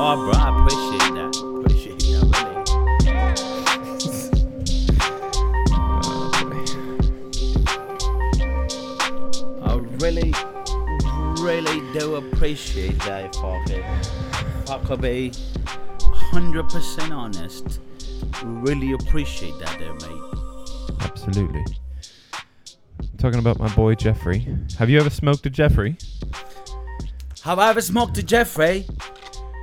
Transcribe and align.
Oh, 0.00 0.14
bro, 0.16 0.32
I 0.32 0.48
appreciate 0.56 1.12
that. 1.16 1.36
Appreciate 1.58 1.98
that, 2.00 2.24
really. 6.40 6.62
I 9.60 9.74
really, 10.00 10.32
really 11.42 11.80
do 11.98 12.16
appreciate 12.16 12.98
that, 13.00 13.32
fucker. 13.34 13.82
Fucker 14.64 14.98
be 15.00 15.32
100% 16.32 17.10
honest. 17.10 17.80
Really 18.44 18.92
appreciate 18.92 19.58
that 19.58 19.78
there, 19.78 19.94
mate. 19.94 20.22
Absolutely. 21.00 21.64
talking 23.18 23.40
about 23.40 23.58
my 23.58 23.68
boy 23.74 23.94
Jeffrey. 23.94 24.46
Have 24.78 24.88
you 24.88 24.98
ever 25.00 25.10
smoked 25.10 25.44
a 25.46 25.50
Jeffrey? 25.50 25.96
Have 27.48 27.58
I 27.58 27.70
ever 27.70 27.80
smoked 27.80 28.18
a 28.18 28.22
Jeffrey? 28.22 28.84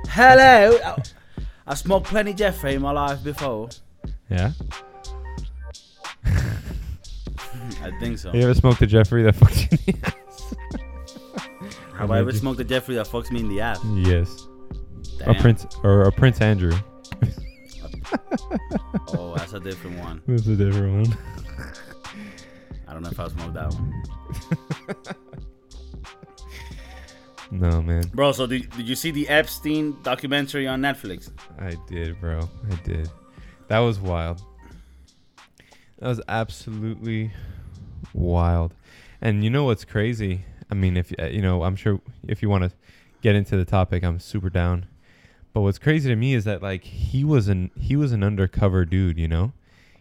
Hello. 0.08 0.76
I- 0.84 1.02
I 1.68 1.74
smoked 1.74 2.08
plenty 2.08 2.34
Jeffrey 2.34 2.74
in 2.74 2.82
my 2.82 2.90
life 2.90 3.22
before. 3.22 3.68
Yeah. 4.28 4.50
I 6.24 7.92
think 8.00 8.18
so. 8.18 8.32
You 8.32 8.42
ever 8.42 8.54
smoked 8.54 8.82
a 8.82 8.88
Jeffrey 8.88 9.22
that 9.22 9.36
fucked 9.36 9.70
you 9.70 9.78
in 9.86 10.00
the 10.00 10.06
ass? 10.08 10.54
Have 11.96 12.10
I 12.10 12.18
ever 12.18 12.32
smoked 12.32 12.58
a 12.58 12.64
Jeffrey 12.64 12.96
that 12.96 13.06
fucks 13.06 13.30
me 13.30 13.38
in 13.38 13.48
the 13.48 13.60
ass? 13.60 13.78
Yes. 13.94 14.48
Damn. 15.18 15.28
A 15.30 15.34
Prince 15.40 15.64
or 15.84 16.02
a 16.02 16.12
Prince 16.12 16.40
Andrew. 16.40 16.72
Oh, 19.08 19.34
that's 19.36 19.52
a 19.52 19.60
different 19.60 19.98
one. 20.00 20.20
That's 20.26 20.48
a 20.48 20.56
different 20.56 21.08
one. 21.08 21.18
I 22.88 22.92
don't 22.92 23.02
know 23.02 23.10
if 23.10 23.20
I 23.20 23.28
smoked 23.28 23.54
that 23.54 23.72
one. 23.72 25.45
No 27.50 27.80
man. 27.80 28.02
Bro, 28.14 28.32
so 28.32 28.46
did, 28.46 28.70
did 28.70 28.88
you 28.88 28.96
see 28.96 29.10
the 29.10 29.28
Epstein 29.28 29.96
documentary 30.02 30.66
on 30.66 30.80
Netflix? 30.80 31.30
I 31.58 31.76
did, 31.88 32.20
bro. 32.20 32.48
I 32.70 32.74
did. 32.76 33.10
That 33.68 33.78
was 33.80 33.98
wild. 33.98 34.42
That 35.98 36.08
was 36.08 36.20
absolutely 36.28 37.32
wild. 38.12 38.74
And 39.20 39.42
you 39.42 39.50
know 39.50 39.64
what's 39.64 39.84
crazy? 39.84 40.44
I 40.70 40.74
mean, 40.74 40.96
if 40.96 41.12
uh, 41.18 41.26
you 41.26 41.40
know, 41.40 41.62
I'm 41.62 41.76
sure 41.76 42.00
if 42.26 42.42
you 42.42 42.48
want 42.50 42.64
to 42.64 42.72
get 43.22 43.34
into 43.34 43.56
the 43.56 43.64
topic, 43.64 44.04
I'm 44.04 44.18
super 44.18 44.50
down. 44.50 44.86
But 45.52 45.62
what's 45.62 45.78
crazy 45.78 46.10
to 46.10 46.16
me 46.16 46.34
is 46.34 46.44
that 46.44 46.62
like 46.62 46.84
he 46.84 47.24
was 47.24 47.48
an 47.48 47.70
he 47.80 47.96
was 47.96 48.12
an 48.12 48.22
undercover 48.22 48.84
dude, 48.84 49.18
you 49.18 49.28
know? 49.28 49.52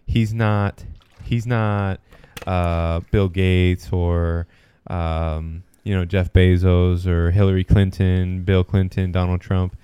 He's 0.05 0.33
not 0.33 0.83
he's 1.23 1.47
not 1.47 2.01
uh 2.45 2.99
Bill 3.11 3.29
Gates 3.29 3.89
or 3.91 4.47
um 4.87 5.63
you 5.85 5.95
know 5.95 6.03
Jeff 6.03 6.33
Bezos 6.33 7.07
or 7.07 7.31
Hillary 7.31 7.63
Clinton, 7.63 8.43
Bill 8.43 8.65
Clinton, 8.65 9.13
Donald 9.13 9.39
Trump. 9.39 9.77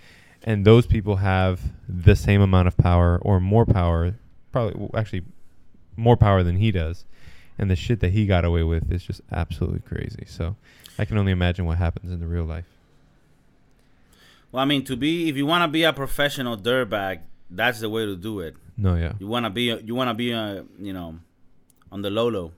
And 0.44 0.66
those 0.66 0.88
people 0.88 1.18
have 1.18 1.62
the 1.88 2.16
same 2.16 2.42
amount 2.42 2.68
of 2.68 2.76
power 2.76 3.20
or 3.22 3.40
more 3.40 3.66
power, 3.66 4.16
probably 4.52 4.74
well, 4.76 4.90
actually 5.00 5.22
more 5.96 6.18
power 6.18 6.44
than 6.44 6.58
he 6.58 6.72
does. 6.72 7.06
And 7.60 7.70
the 7.70 7.76
shit 7.76 8.00
that 8.00 8.12
he 8.12 8.26
got 8.26 8.44
away 8.44 8.64
with 8.64 8.92
is 8.92 9.06
just 9.06 9.22
absolutely 9.32 9.82
crazy. 9.82 10.24
So 10.26 10.56
I 10.98 11.06
can 11.06 11.20
only 11.20 11.32
imagine 11.32 11.66
what 11.66 11.78
happens 11.78 12.12
in 12.12 12.20
the 12.20 12.26
real 12.26 12.46
life. 12.46 12.66
Well, 14.52 14.64
I 14.64 14.66
mean, 14.66 14.84
to 14.86 14.98
be 14.98 15.30
if 15.30 15.38
you 15.38 15.46
want 15.46 15.64
to 15.64 15.68
be 15.68 15.84
a 15.84 15.94
professional 15.94 16.58
dirtbag, 16.58 17.20
that's 17.52 17.80
the 17.80 17.90
way 17.90 18.06
to 18.06 18.16
do 18.16 18.40
it. 18.40 18.56
No, 18.76 18.96
yeah. 18.96 19.14
You 19.20 19.28
want 19.28 19.46
to 19.46 19.52
be 19.52 19.64
you 19.84 19.94
want 19.94 20.10
to 20.10 20.16
be 20.16 20.34
uh, 20.34 20.64
you 20.80 20.94
know 20.94 21.20
on 21.92 22.02
the 22.02 22.10
low 22.10 22.30
low. 22.30 22.52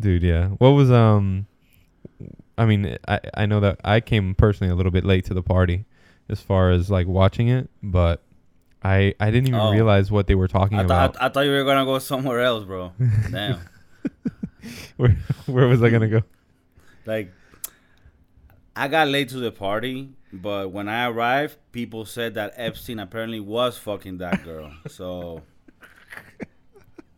Dude, 0.00 0.22
yeah. 0.22 0.48
What 0.48 0.70
was 0.70 0.90
um 0.90 1.46
I 2.58 2.64
mean, 2.66 2.96
I 3.06 3.20
I 3.34 3.46
know 3.46 3.60
that 3.60 3.80
I 3.84 4.00
came 4.00 4.34
personally 4.34 4.72
a 4.72 4.76
little 4.76 4.92
bit 4.92 5.04
late 5.04 5.24
to 5.26 5.34
the 5.34 5.42
party 5.42 5.84
as 6.28 6.40
far 6.40 6.70
as 6.70 6.90
like 6.90 7.06
watching 7.06 7.48
it, 7.48 7.68
but 7.82 8.22
I 8.82 9.14
I 9.20 9.30
didn't 9.30 9.48
even 9.48 9.60
Oh. 9.60 9.72
realize 9.72 10.10
what 10.10 10.26
they 10.26 10.34
were 10.34 10.48
talking 10.48 10.78
I, 10.78 10.82
about. 10.82 11.14
thought 11.14 11.22
I 11.22 11.28
thought 11.28 11.40
you 11.46 11.52
were 11.52 11.64
gonna 11.64 11.84
go 11.84 11.98
somewhere 11.98 12.40
else, 12.40 12.64
bro. 12.64 12.92
Damn. 13.30 13.60
where 14.96 15.16
where 15.46 15.68
was 15.68 15.82
I 15.82 15.90
going 15.90 16.02
to 16.02 16.08
go? 16.08 16.22
like 17.06 17.32
I 18.76 18.88
got 18.88 19.08
late 19.08 19.28
to 19.30 19.38
the 19.38 19.50
party, 19.52 20.10
but 20.32 20.70
when 20.70 20.88
I 20.88 21.06
arrived, 21.08 21.56
people 21.72 22.04
said 22.06 22.34
that 22.34 22.54
Epstein 22.56 22.98
apparently 22.98 23.40
was 23.40 23.76
fucking 23.76 24.18
that 24.18 24.42
girl. 24.44 24.70
so 24.88 25.42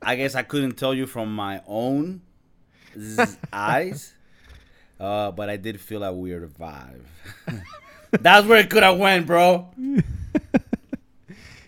I 0.02 0.16
guess 0.16 0.34
I 0.34 0.42
couldn't 0.42 0.72
tell 0.76 0.94
you 0.94 1.06
from 1.06 1.34
my 1.34 1.62
own 1.66 2.22
eyes, 3.52 4.12
uh, 5.00 5.30
but 5.32 5.48
I 5.50 5.56
did 5.56 5.80
feel 5.80 6.02
a 6.04 6.12
weird 6.12 6.52
vibe. 6.54 7.02
That's 8.10 8.46
where 8.46 8.58
it 8.60 8.68
could 8.70 8.82
have 8.82 8.98
went, 8.98 9.26
bro. 9.26 9.68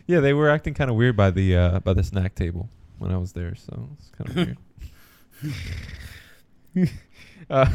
Yeah, 0.07 0.21
they 0.21 0.35
were 0.35 0.51
acting 0.51 0.75
kind 0.75 0.91
of 0.91 0.97
weird 0.97 1.17
by 1.17 1.31
the 1.31 1.57
uh 1.57 1.81
by 1.81 1.95
the 1.95 2.03
snack 2.05 2.35
table 2.35 2.69
when 2.99 3.11
I 3.11 3.17
was 3.17 3.33
there, 3.33 3.55
so 3.55 3.89
it's 3.97 4.11
kind 4.11 4.29
of 4.29 4.37
weird. 6.75 6.91
uh, 7.51 7.71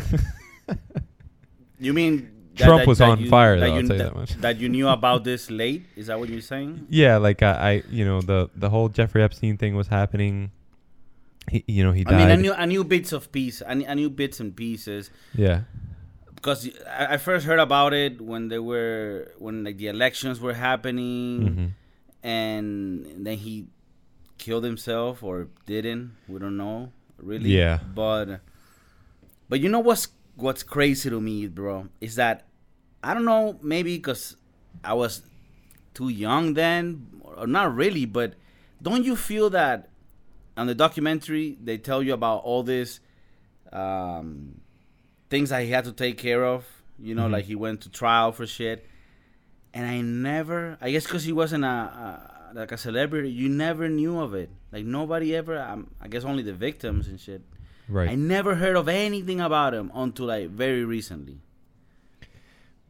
You 1.80 1.94
mean 1.94 2.30
that- 2.56 2.66
Trump 2.66 2.82
that- 2.82 2.88
was 2.88 2.98
that 3.00 3.10
on 3.10 3.20
you- 3.22 3.30
fire, 3.30 3.60
that 3.60 3.66
though, 3.66 3.74
I'll 3.74 3.82
you, 3.82 3.88
tell 3.88 3.98
you 3.98 4.04
that, 4.04 4.14
that 4.14 4.20
much. 4.20 4.34
that 4.42 4.58
you 4.60 4.70
knew 4.70 4.88
about 4.90 5.24
this 5.24 5.50
late? 5.50 5.86
Is 5.96 6.06
that 6.08 6.20
what 6.20 6.30
you're 6.30 6.42
saying? 6.42 6.86
yeah, 6.90 7.18
like 7.18 7.42
I, 7.42 7.52
I 7.52 7.84
you 7.90 8.06
know 8.06 8.22
the 8.22 8.50
the 8.56 8.70
whole 8.70 8.90
Jeffrey 8.90 9.24
Epstein 9.24 9.58
thing 9.58 9.76
was 9.76 9.88
happening. 9.88 10.52
He, 11.50 11.64
you 11.68 11.84
know, 11.84 11.92
he 11.92 12.04
I 12.08 12.12
mean, 12.18 12.30
I 12.30 12.36
knew 12.36 12.54
I 12.54 12.66
knew 12.66 12.84
bits 12.84 13.12
of 13.12 13.32
piece. 13.32 13.62
I 13.66 13.74
knew, 13.74 13.88
I 13.88 13.94
knew 13.94 14.10
bits 14.10 14.40
and 14.40 14.56
pieces. 14.56 15.10
yeah. 15.34 15.62
because 16.36 16.70
I, 16.88 17.16
I 17.16 17.18
first 17.18 17.46
heard 17.46 17.60
about 17.60 17.94
it 17.94 18.22
when 18.22 18.48
they 18.48 18.60
were 18.60 19.32
when 19.40 19.64
like 19.64 19.78
the 19.78 19.88
elections 19.88 20.40
were 20.40 20.54
happening, 20.54 21.48
hmm 21.48 21.68
and 22.22 23.26
then 23.26 23.38
he 23.38 23.68
killed 24.38 24.64
himself 24.66 25.24
or 25.24 25.48
didn't. 25.66 26.12
We 26.28 26.40
don't 26.40 26.58
know 26.58 26.92
really. 27.18 27.50
Yeah. 27.52 27.80
But 27.96 28.42
but 29.48 29.60
you 29.60 29.70
know 29.70 29.80
what's 29.80 30.10
what's 30.36 30.64
crazy 30.64 31.10
to 31.10 31.20
me, 31.22 31.48
bro, 31.48 31.88
is 32.02 32.16
that 32.16 32.46
I 33.04 33.14
don't 33.14 33.26
know 33.26 33.58
maybe 33.62 33.96
because 33.98 34.36
I 34.84 34.94
was 34.94 35.22
too 35.94 36.10
young 36.10 36.54
then, 36.56 37.08
or 37.24 37.48
not 37.48 37.76
really, 37.76 38.06
but 38.06 38.34
don't 38.82 39.04
you 39.04 39.16
feel 39.16 39.50
that 39.52 39.89
on 40.60 40.68
the 40.68 40.76
documentary 40.76 41.58
they 41.64 41.78
tell 41.78 42.02
you 42.04 42.14
about 42.14 42.44
all 42.44 42.64
this 42.64 43.00
um, 43.72 44.62
things 45.30 45.50
that 45.50 45.64
he 45.64 45.70
had 45.72 45.86
to 45.86 45.92
take 45.92 46.18
care 46.18 46.44
of. 46.46 46.66
You 47.02 47.16
know, 47.16 47.28
Mhm. 47.28 47.32
like 47.32 47.46
he 47.46 47.56
went 47.56 47.82
to 47.82 47.90
trial 47.90 48.32
for 48.32 48.46
shit, 48.46 48.86
and 49.74 49.86
I 49.88 50.02
never. 50.02 50.78
I 50.82 50.92
guess 50.92 51.06
because 51.06 51.24
he 51.24 51.32
wasn't 51.32 51.64
a, 51.64 51.68
a 51.68 52.52
like 52.54 52.72
a 52.72 52.78
celebrity, 52.78 53.32
you 53.32 53.48
never 53.48 53.88
knew 53.88 54.20
of 54.20 54.34
it. 54.34 54.50
Like 54.72 54.86
nobody 54.86 55.36
ever. 55.36 55.58
Um, 55.58 55.92
I 56.02 56.08
guess 56.08 56.24
only 56.26 56.44
the 56.44 56.54
victims 56.54 57.08
and 57.08 57.20
shit. 57.20 57.42
Right. 57.88 58.10
I 58.10 58.16
never 58.16 58.56
heard 58.56 58.76
of 58.76 58.88
anything 58.90 59.40
about 59.40 59.74
him 59.74 59.92
until 59.96 60.26
like 60.26 60.50
very 60.50 60.84
recently. 60.84 61.38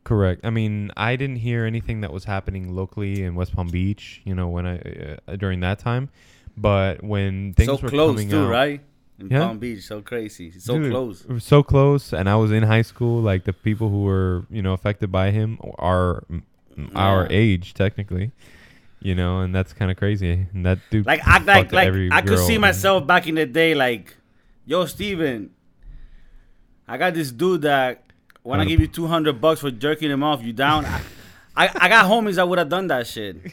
Correct. 0.03 0.41
I 0.43 0.49
mean, 0.49 0.91
I 0.97 1.15
didn't 1.17 1.35
hear 1.37 1.65
anything 1.65 2.01
that 2.01 2.11
was 2.11 2.23
happening 2.23 2.73
locally 2.73 3.21
in 3.21 3.35
West 3.35 3.53
Palm 3.55 3.67
Beach. 3.69 4.21
You 4.23 4.33
know, 4.33 4.47
when 4.47 4.65
I 4.65 5.17
uh, 5.27 5.35
during 5.35 5.59
that 5.59 5.77
time, 5.79 6.09
but 6.61 7.03
when 7.03 7.53
things 7.53 7.67
so 7.67 7.77
were 7.77 7.89
close 7.89 8.11
coming 8.15 8.29
too, 8.29 8.45
out, 8.45 8.49
right? 8.49 8.81
In 9.19 9.27
Yeah. 9.29 9.45
Palm 9.45 9.59
Beach, 9.59 9.83
so 9.83 10.01
crazy, 10.01 10.51
so 10.59 10.77
Dude, 10.79 10.91
close. 10.91 11.25
so 11.39 11.61
close, 11.63 12.13
and 12.13 12.29
I 12.29 12.35
was 12.35 12.51
in 12.51 12.63
high 12.63 12.83
school. 12.83 13.21
Like 13.21 13.43
the 13.43 13.53
people 13.53 13.89
who 13.89 14.03
were 14.03 14.45
you 14.49 14.61
know 14.61 14.73
affected 14.73 15.11
by 15.11 15.31
him 15.31 15.57
are 15.77 16.23
our 16.95 17.23
Yeah. 17.23 17.27
age 17.37 17.73
technically. 17.73 18.31
You 19.01 19.15
know, 19.15 19.39
and 19.39 19.55
that's 19.55 19.71
kind 19.71 19.89
of 19.91 19.95
crazy. 19.95 20.47
And 20.53 20.65
that 20.65 20.79
dude, 20.89 21.05
Like 21.05 21.25
act 21.25 21.45
like 21.47 21.71
like 21.71 21.93
I 22.11 22.21
could 22.21 22.39
see 22.39 22.57
myself 22.57 23.07
back 23.07 23.27
in 23.27 23.35
the 23.35 23.45
day, 23.45 23.73
like, 23.73 24.15
yo, 24.65 24.85
Steven, 24.85 25.51
I 26.85 26.97
got 26.97 27.13
this 27.13 27.31
dude 27.31 27.61
that 27.61 28.03
when 28.43 28.59
I 28.59 28.65
give 28.65 28.79
you 28.81 28.87
two 28.87 29.07
hundred 29.07 29.39
bucks 29.39 29.61
for 29.61 29.71
jerking 29.71 30.11
him 30.11 30.21
off, 30.23 30.43
you 30.43 30.51
down? 30.51 30.83
I, 30.85 31.01
I, 31.55 31.69
I 31.75 31.87
got 31.89 32.11
homies 32.11 32.35
that 32.35 32.47
would 32.49 32.57
have 32.59 32.67
done 32.69 32.87
that 32.87 33.07
shit. 33.07 33.37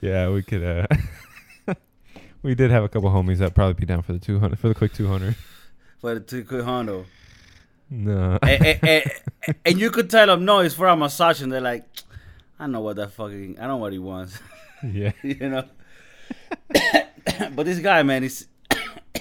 Yeah, 0.00 0.30
we 0.30 0.42
could. 0.42 0.62
uh 0.64 0.86
We 2.42 2.54
did 2.54 2.70
have 2.70 2.84
a 2.84 2.88
couple 2.88 3.10
homies 3.10 3.38
that 3.38 3.54
probably 3.54 3.74
be 3.74 3.84
down 3.86 4.02
for 4.02 4.12
the 4.12 4.18
two 4.20 4.38
hundred 4.38 4.58
for 4.60 4.68
the 4.68 4.74
quick 4.74 4.92
two 4.92 5.08
hundred. 5.08 5.34
For 6.00 6.14
the 6.14 6.20
two 6.20 6.44
quick 6.44 6.62
Hondo. 6.64 7.04
No. 7.90 8.38
and, 8.42 8.64
and- 8.66 8.78
and- 8.84 9.10
and 9.64 9.78
you 9.80 9.90
could 9.90 10.08
tell 10.10 10.26
them 10.26 10.44
no, 10.44 10.58
it's 10.60 10.74
for 10.74 10.86
a 10.88 10.96
massage, 10.96 11.40
and 11.42 11.50
they're 11.50 11.60
like, 11.60 11.84
I 12.60 12.66
know 12.66 12.80
what 12.80 12.96
that 12.96 13.12
fucking, 13.12 13.56
I 13.58 13.66
know 13.66 13.78
what 13.78 13.92
he 13.94 13.98
wants, 13.98 14.38
yeah. 14.84 15.12
you 15.22 15.48
know. 15.48 15.64
but 17.54 17.64
this 17.64 17.78
guy, 17.78 18.02
man, 18.02 18.24
is 18.24 18.46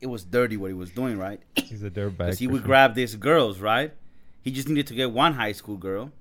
it 0.00 0.06
was 0.06 0.24
dirty 0.24 0.56
what 0.56 0.68
he 0.68 0.74
was 0.74 0.90
doing, 0.90 1.18
right? 1.18 1.40
He's 1.56 1.82
a 1.82 1.90
dirtbag. 1.90 2.16
Because 2.18 2.38
he 2.38 2.46
would 2.46 2.60
sure. 2.60 2.66
grab 2.66 2.94
these 2.94 3.14
girls, 3.16 3.58
right? 3.58 3.92
He 4.42 4.50
just 4.52 4.68
needed 4.68 4.86
to 4.88 4.94
get 4.94 5.10
one 5.10 5.34
high 5.34 5.52
school 5.52 5.76
girl, 5.76 6.12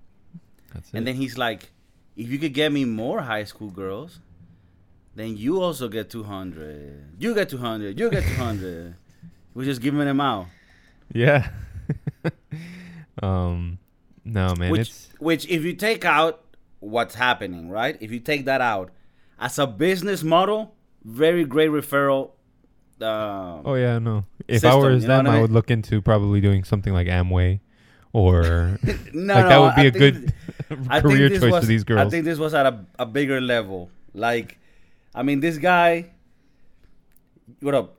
That's 0.73 0.89
and 0.93 1.03
it. 1.03 1.05
then 1.11 1.15
he's 1.15 1.37
like, 1.37 1.69
if 2.19 2.29
you 2.29 2.37
could 2.37 2.53
get 2.53 2.69
me 2.73 2.83
more 2.83 3.21
high 3.21 3.45
school 3.45 3.69
girls, 3.69 4.19
then 5.15 5.37
you 5.37 5.61
also 5.61 5.87
get 5.87 6.09
two 6.09 6.23
hundred. 6.23 7.15
You 7.17 7.33
get 7.33 7.47
two 7.47 7.57
hundred. 7.57 7.97
You 7.97 8.09
get 8.11 8.23
two 8.23 8.35
hundred. 8.35 8.95
We're 9.53 9.63
just 9.63 9.81
giving 9.81 10.01
them 10.01 10.19
out. 10.19 10.47
Yeah. 11.13 11.49
um, 13.23 13.79
no, 14.25 14.53
man. 14.55 14.69
which, 14.69 14.81
it's 14.81 15.09
which, 15.17 15.47
if 15.47 15.63
you 15.63 15.73
take 15.73 16.03
out 16.03 16.43
what's 16.81 17.15
happening, 17.15 17.69
right? 17.69 17.97
If 18.01 18.11
you 18.11 18.19
take 18.19 18.45
that 18.45 18.59
out, 18.59 18.91
as 19.39 19.57
a 19.57 19.65
business 19.65 20.21
model, 20.21 20.75
very 21.05 21.45
great 21.45 21.69
referral. 21.69 22.31
Uh, 23.01 23.61
oh 23.63 23.75
yeah, 23.75 23.97
no. 23.97 24.25
If 24.45 24.65
I 24.65 24.71
system, 24.71 24.81
were 24.81 24.91
you 24.91 24.99
know 24.99 25.07
them, 25.07 25.27
I 25.27 25.37
I 25.37 25.41
would 25.41 25.51
look 25.51 25.71
into 25.71 26.01
probably 26.01 26.41
doing 26.41 26.65
something 26.65 26.91
like 26.91 27.07
Amway, 27.07 27.61
or 28.13 28.77
no, 29.13 29.33
like 29.35 29.47
that 29.47 29.57
would 29.59 29.75
be 29.75 29.81
I 29.81 29.85
a 29.85 29.91
good 29.91 30.33
I 30.89 31.01
career 31.01 31.29
choice 31.29 31.51
was, 31.51 31.63
for 31.63 31.67
these 31.67 31.83
girls. 31.83 32.07
I 32.07 32.09
think 32.09 32.25
this 32.25 32.39
was 32.39 32.53
at 32.53 32.65
a, 32.65 32.85
a 32.97 33.05
bigger 33.05 33.39
level. 33.41 33.89
Like, 34.13 34.57
I 35.13 35.23
mean, 35.23 35.39
this 35.39 35.57
guy. 35.57 36.11
What 37.61 37.73
up? 37.75 37.95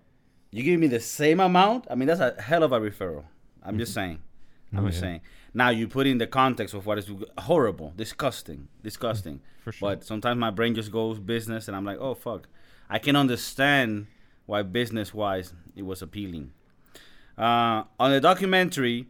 You 0.53 0.62
give 0.62 0.81
me 0.81 0.87
the 0.89 1.01
same 1.01 1.39
amount? 1.41 1.87
I 1.91 1.95
mean, 1.95 2.09
that's 2.09 2.21
a 2.21 2.41
hell 2.41 2.62
of 2.62 2.73
a 2.73 2.81
referral. 2.81 3.25
I'm 3.62 3.79
just 3.79 3.95
saying. 3.95 4.21
I'm 4.73 4.85
Oh, 4.85 4.89
just 4.89 4.99
yeah. 4.99 5.09
saying. 5.09 5.21
Now 5.53 5.71
you 5.71 5.89
put 5.89 6.07
in 6.07 6.19
the 6.19 6.27
context 6.27 6.75
of 6.75 6.87
what 6.87 6.99
is 6.99 7.11
horrible, 7.39 7.93
disgusting, 7.97 8.69
disgusting. 8.83 9.41
For 9.65 9.73
sure. 9.73 9.91
But 9.91 10.05
sometimes 10.05 10.39
my 10.39 10.51
brain 10.51 10.75
just 10.75 10.91
goes 10.93 11.19
business, 11.19 11.67
and 11.69 11.77
I'm 11.77 11.85
like, 11.85 11.99
oh 11.99 12.15
fuck, 12.15 12.49
I 12.89 12.99
can 12.99 13.17
understand 13.17 14.06
why 14.47 14.63
business 14.63 15.13
wise 15.13 15.53
it 15.77 15.83
was 15.83 16.03
appealing. 16.03 16.53
Uh, 17.37 17.85
on 17.99 18.11
the 18.11 18.21
documentary, 18.21 19.06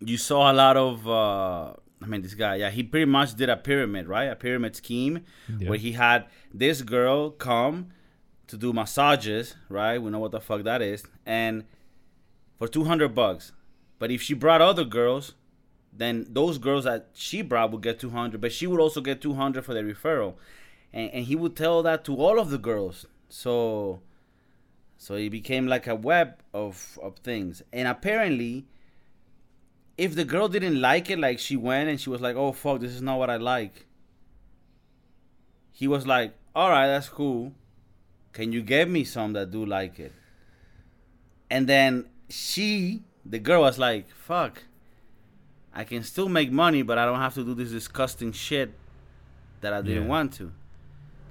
you 0.00 0.16
saw 0.16 0.50
a 0.50 0.54
lot 0.54 0.76
of. 0.76 1.06
Uh, 1.08 1.74
I 2.02 2.06
mean, 2.06 2.22
this 2.22 2.34
guy, 2.34 2.56
yeah, 2.56 2.70
he 2.70 2.82
pretty 2.82 3.04
much 3.04 3.34
did 3.34 3.50
a 3.50 3.56
pyramid, 3.56 4.08
right? 4.08 4.24
A 4.24 4.36
pyramid 4.36 4.74
scheme 4.74 5.20
Yeah. 5.58 5.68
where 5.68 5.78
he 5.78 5.92
had 5.92 6.24
this 6.52 6.80
girl 6.80 7.30
come 7.30 7.88
to 8.46 8.56
do 8.56 8.72
massages, 8.72 9.54
right? 9.68 9.98
We 10.00 10.10
know 10.10 10.18
what 10.18 10.32
the 10.32 10.40
fuck 10.40 10.62
that 10.64 10.80
is, 10.80 11.04
and 11.26 11.64
for 12.58 12.68
two 12.68 12.84
hundred 12.84 13.14
bucks. 13.14 13.52
But 13.98 14.10
if 14.10 14.22
she 14.22 14.32
brought 14.34 14.62
other 14.62 14.84
girls, 14.84 15.34
then 15.92 16.26
those 16.30 16.56
girls 16.56 16.84
that 16.84 17.10
she 17.12 17.42
brought 17.42 17.70
would 17.70 17.82
get 17.82 18.00
two 18.00 18.10
hundred, 18.10 18.40
but 18.40 18.50
she 18.52 18.66
would 18.66 18.80
also 18.80 19.02
get 19.02 19.20
two 19.20 19.34
hundred 19.34 19.64
for 19.66 19.74
the 19.74 19.82
referral, 19.82 20.34
and 20.94 21.10
and 21.10 21.26
he 21.26 21.36
would 21.36 21.54
tell 21.54 21.82
that 21.82 22.02
to 22.06 22.16
all 22.16 22.40
of 22.40 22.48
the 22.50 22.58
girls. 22.58 23.04
So, 23.28 24.00
so 24.96 25.14
it 25.14 25.28
became 25.30 25.66
like 25.66 25.86
a 25.86 25.94
web 25.94 26.40
of 26.54 26.98
of 27.02 27.16
things, 27.18 27.62
and 27.74 27.86
apparently. 27.86 28.66
If 30.04 30.14
the 30.14 30.24
girl 30.24 30.48
didn't 30.48 30.80
like 30.80 31.10
it, 31.10 31.18
like 31.18 31.38
she 31.38 31.56
went 31.56 31.90
and 31.90 32.00
she 32.00 32.08
was 32.14 32.22
like, 32.26 32.34
"Oh 32.34 32.52
fuck, 32.52 32.80
this 32.80 32.92
is 32.92 33.02
not 33.02 33.18
what 33.18 33.28
I 33.28 33.36
like," 33.36 33.86
he 35.80 35.86
was 35.94 36.06
like, 36.06 36.30
"All 36.54 36.70
right, 36.70 36.86
that's 36.86 37.10
cool. 37.10 37.52
Can 38.32 38.50
you 38.52 38.62
get 38.62 38.88
me 38.88 39.04
some 39.04 39.34
that 39.34 39.50
do 39.50 39.62
like 39.66 39.98
it?" 40.06 40.12
And 41.50 41.66
then 41.66 42.06
she, 42.30 43.02
the 43.26 43.38
girl, 43.38 43.60
was 43.68 43.78
like, 43.78 44.08
"Fuck, 44.10 44.62
I 45.74 45.84
can 45.84 46.02
still 46.02 46.30
make 46.30 46.50
money, 46.50 46.82
but 46.82 46.96
I 46.96 47.04
don't 47.04 47.18
have 47.26 47.34
to 47.34 47.44
do 47.44 47.54
this 47.54 47.70
disgusting 47.70 48.32
shit 48.32 48.70
that 49.60 49.72
I 49.74 49.82
didn't 49.82 50.04
Yeah. 50.04 50.08
want 50.16 50.32
to." 50.34 50.50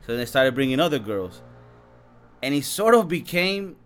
So 0.05 0.15
they 0.15 0.25
started 0.25 0.53
bringing 0.53 0.79
other 0.79 0.99
girls, 0.99 1.41
and 2.43 2.53
it 2.53 2.65
sort 2.65 2.93
of 2.93 3.07
became, 3.07 3.77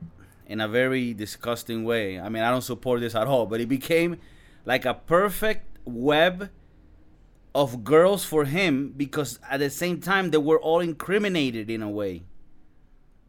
in 0.45 0.59
a 0.59 0.67
very 0.67 1.13
disgusting 1.13 1.85
way. 1.85 2.19
I 2.19 2.27
mean, 2.27 2.43
I 2.43 2.49
don't 2.51 2.67
support 2.73 2.99
this 2.99 3.15
at 3.15 3.27
all, 3.27 3.45
but 3.45 3.61
it 3.61 3.69
became 3.69 4.17
like 4.65 4.85
a 4.85 4.93
perfect 4.93 5.77
web 5.85 6.49
of 7.55 7.83
girls 7.83 8.25
for 8.25 8.45
him 8.45 8.93
because 8.95 9.39
at 9.49 9.59
the 9.59 9.69
same 9.69 9.99
time 9.99 10.31
they 10.31 10.37
were 10.37 10.59
all 10.59 10.79
incriminated 10.79 11.69
in 11.69 11.81
a 11.81 11.89
way 11.89 12.23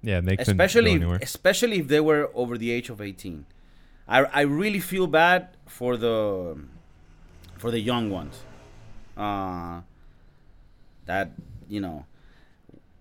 yeah, 0.03 0.21
they 0.21 0.37
couldn't 0.37 0.57
go 0.57 0.65
especially 0.65 0.93
anywhere. 0.93 1.19
especially 1.23 1.79
if 1.79 1.89
they 1.89 2.01
were 2.01 2.31
over 2.35 2.57
the 2.59 2.71
age 2.71 2.89
of 2.91 3.01
18 3.01 3.45
i 4.09 4.25
i 4.25 4.41
really 4.43 4.81
feel 4.81 5.07
bad 5.07 5.49
for 5.67 5.97
the 5.97 6.57
for 7.59 7.71
the 7.71 7.81
young 7.81 8.11
ones 8.11 8.41
uh 9.17 9.81
that 11.07 11.31
you 11.69 11.81
know 11.81 12.07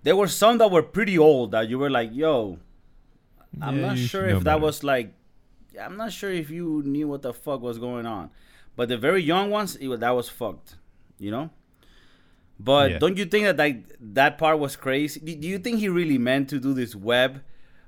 there 0.03 0.15
were 0.15 0.27
some 0.27 0.57
that 0.57 0.69
were 0.71 0.83
pretty 0.83 1.17
old 1.17 1.51
that 1.51 1.69
you 1.69 1.79
were 1.79 1.89
like 1.89 2.09
yo 2.13 2.57
i'm 3.61 3.79
Yeah, 3.79 3.87
not 3.87 3.97
sure 3.97 4.27
if 4.27 4.43
that 4.43 4.55
better. 4.55 4.59
was 4.59 4.83
like 4.83 5.13
i'm 5.81 5.97
not 5.97 6.11
sure 6.11 6.31
if 6.31 6.49
you 6.49 6.81
knew 6.85 7.07
what 7.07 7.21
the 7.21 7.33
fuck 7.33 7.61
was 7.61 7.77
going 7.77 8.05
on 8.05 8.29
but 8.75 8.89
the 8.89 8.97
very 8.97 9.21
young 9.21 9.49
ones 9.49 9.75
it, 9.77 9.99
that 9.99 10.11
was 10.11 10.29
fucked 10.29 10.75
you 11.19 11.31
know 11.31 11.49
but 12.59 12.91
Yeah. 12.91 12.99
don't 12.99 13.17
you 13.17 13.25
think 13.25 13.45
that 13.45 13.57
like, 13.57 13.83
that 13.99 14.37
part 14.37 14.59
was 14.59 14.75
crazy? 14.75 15.19
Do, 15.19 15.47
you 15.47 15.59
think 15.59 15.79
he 15.79 15.89
really 15.89 16.17
meant 16.17 16.49
to 16.49 16.59
do 16.59 16.73
this 16.73 16.95
web 16.95 17.41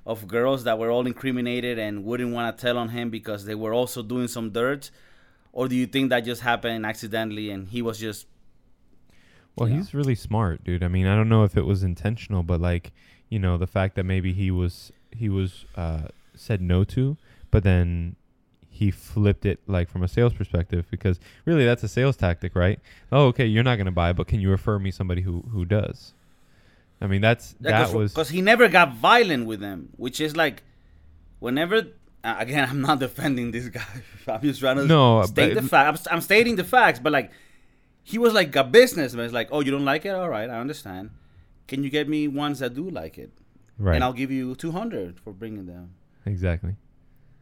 of 0.04 0.28
girls 0.28 0.64
that 0.64 0.78
were 0.78 0.90
all 0.90 1.06
incriminated 1.06 1.78
and 1.78 2.04
wouldn't 2.04 2.32
want 2.32 2.56
to 2.56 2.60
tell 2.60 2.78
on 2.78 2.90
him 2.90 3.10
because 3.10 3.44
they 3.44 3.54
were 3.54 3.72
also 3.72 4.02
doing 4.02 4.28
some 4.28 4.50
dirt? 4.50 4.90
Or 5.52 5.68
do 5.68 5.74
you 5.74 5.86
think 5.86 6.10
that 6.10 6.20
just 6.20 6.42
happened 6.42 6.84
accidentally 6.84 7.50
and 7.50 7.68
he 7.68 7.80
was 7.80 7.98
just 7.98 8.26
Well, 9.56 9.68
he's 9.68 9.94
really 9.94 10.14
smart, 10.14 10.62
dude. 10.64 10.82
I 10.82 10.88
mean, 10.88 11.06
I 11.06 11.16
don't 11.16 11.30
know 11.30 11.44
if 11.44 11.56
it 11.56 11.64
was 11.64 11.82
intentional, 11.82 12.42
but 12.42 12.60
like, 12.60 12.92
you 13.30 13.38
know, 13.38 13.56
the 13.56 13.66
fact 13.66 13.94
that 13.96 14.04
maybe 14.04 14.34
he 14.34 14.50
was 14.50 14.92
he 15.10 15.30
was 15.30 15.64
uh, 15.76 16.08
said 16.34 16.60
no 16.60 16.84
to, 16.84 17.16
but 17.56 17.64
then 17.64 18.16
he 18.68 18.90
flipped 18.90 19.46
it 19.46 19.58
like 19.66 19.88
from 19.88 20.02
a 20.02 20.08
sales 20.08 20.34
perspective 20.34 20.84
because 20.90 21.18
really 21.46 21.64
that's 21.64 21.82
a 21.82 21.88
sales 21.88 22.14
tactic, 22.14 22.54
right? 22.54 22.78
Oh, 23.10 23.28
okay, 23.28 23.46
you're 23.46 23.64
not 23.64 23.76
gonna 23.78 23.98
buy, 24.02 24.12
but 24.12 24.26
can 24.26 24.40
you 24.40 24.50
refer 24.50 24.78
me 24.78 24.90
somebody 24.90 25.22
who 25.22 25.40
who 25.52 25.64
does? 25.64 26.12
I 27.00 27.06
mean, 27.06 27.22
that's 27.22 27.54
that 27.60 27.94
was 27.94 28.12
because 28.12 28.28
he 28.28 28.42
never 28.42 28.68
got 28.68 28.92
violent 28.96 29.46
with 29.46 29.60
them, 29.60 29.88
which 29.96 30.20
is 30.20 30.36
like 30.36 30.64
whenever 31.38 31.76
uh, 32.22 32.36
again 32.38 32.68
I'm 32.68 32.82
not 32.82 32.98
defending 33.06 33.52
this 33.52 33.70
guy. 33.70 33.86
I'm 34.28 34.42
just 34.42 34.60
trying 34.60 34.76
to 34.76 34.84
No, 34.86 35.22
state 35.22 35.54
the 35.54 35.62
fact. 35.62 36.06
I'm, 36.06 36.16
I'm 36.16 36.20
stating 36.20 36.56
the 36.56 36.64
facts, 36.64 36.98
but 36.98 37.10
like 37.10 37.30
he 38.02 38.18
was 38.18 38.34
like 38.34 38.54
a 38.54 38.64
businessman. 38.64 39.24
It's 39.24 39.32
like, 39.32 39.48
oh, 39.50 39.60
you 39.60 39.70
don't 39.70 39.86
like 39.86 40.04
it? 40.04 40.10
All 40.10 40.28
right, 40.28 40.50
I 40.50 40.60
understand. 40.60 41.08
Can 41.68 41.82
you 41.82 41.88
get 41.88 42.06
me 42.06 42.28
ones 42.28 42.58
that 42.58 42.74
do 42.74 42.90
like 42.90 43.16
it? 43.16 43.30
right. 43.78 43.94
And 43.94 44.04
I'll 44.04 44.12
give 44.12 44.30
you 44.30 44.54
200 44.56 45.18
for 45.20 45.32
bringing 45.32 45.64
them. 45.64 45.94
exactly. 46.26 46.76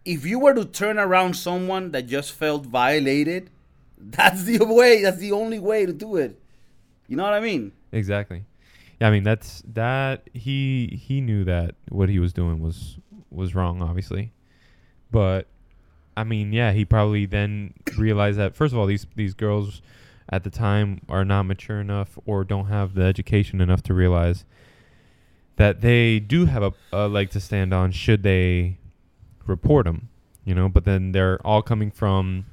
If 0.04 0.26
you 0.26 0.38
were 0.38 0.54
to 0.54 0.64
turn 0.64 0.98
around 0.98 1.34
someone 1.34 1.92
that 1.92 2.06
just 2.06 2.32
felt 2.32 2.66
violated, 2.66 3.50
that's 3.98 4.44
the 4.44 4.64
way. 4.64 5.02
That's 5.02 5.18
the 5.18 5.32
only 5.32 5.58
way 5.58 5.86
to 5.86 5.92
do 5.92 6.16
it. 6.16 6.38
You 7.08 7.16
know 7.16 7.24
what 7.24 7.34
I 7.34 7.40
mean? 7.40 7.72
Exactly. 7.92 8.44
Yeah, 9.00 9.08
I 9.08 9.10
mean 9.10 9.24
that's 9.24 9.62
that 9.72 10.28
he 10.32 10.98
he 11.00 11.20
knew 11.20 11.44
that 11.44 11.74
what 11.88 12.08
he 12.08 12.18
was 12.18 12.32
doing 12.32 12.60
was 12.60 12.98
was 13.30 13.54
wrong, 13.54 13.82
obviously. 13.82 14.32
But 15.10 15.46
I 16.16 16.24
mean, 16.24 16.52
yeah, 16.52 16.72
he 16.72 16.84
probably 16.84 17.26
then 17.26 17.74
realized 17.98 18.38
that 18.38 18.54
first 18.54 18.72
of 18.72 18.78
all, 18.78 18.86
these 18.86 19.06
these 19.16 19.34
girls 19.34 19.82
at 20.28 20.44
the 20.44 20.50
time 20.50 21.00
are 21.08 21.24
not 21.24 21.42
mature 21.42 21.80
enough 21.80 22.18
or 22.24 22.44
don't 22.44 22.66
have 22.66 22.94
the 22.94 23.02
education 23.02 23.60
enough 23.60 23.82
to 23.82 23.94
realize 23.94 24.44
that 25.56 25.80
they 25.80 26.18
do 26.18 26.46
have 26.46 26.62
a, 26.62 26.72
a 26.92 27.08
leg 27.08 27.30
to 27.30 27.40
stand 27.40 27.72
on 27.74 27.92
should 27.92 28.22
they 28.22 28.78
report 29.46 29.84
them, 29.86 30.08
you 30.44 30.54
know. 30.54 30.68
But 30.68 30.84
then 30.84 31.12
they're 31.12 31.38
all 31.46 31.62
coming 31.62 31.90
from 31.90 32.46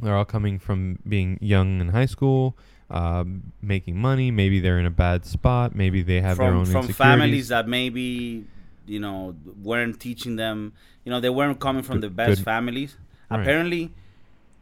they're 0.00 0.16
all 0.16 0.24
coming 0.24 0.58
from 0.58 0.98
being 1.08 1.38
young 1.40 1.80
in 1.80 1.88
high 1.88 2.06
school, 2.06 2.56
um, 2.90 3.52
making 3.62 3.96
money. 3.96 4.30
Maybe 4.30 4.60
they're 4.60 4.78
in 4.78 4.86
a 4.86 4.90
bad 4.90 5.24
spot. 5.24 5.74
Maybe 5.74 6.02
they 6.02 6.20
have 6.20 6.38
their 6.38 6.52
own 6.52 6.66
from 6.66 6.88
families 6.88 7.48
that 7.48 7.68
maybe 7.68 8.44
you 8.86 9.00
know 9.00 9.34
weren't 9.62 10.00
teaching 10.00 10.36
them. 10.36 10.72
You 11.04 11.10
know, 11.10 11.20
they 11.20 11.30
weren't 11.30 11.60
coming 11.60 11.82
from 11.82 11.96
Good- 12.00 12.10
the 12.10 12.14
best 12.14 12.38
good. 12.38 12.44
families. 12.44 12.96
Right. 13.30 13.40
Apparently, 13.40 13.92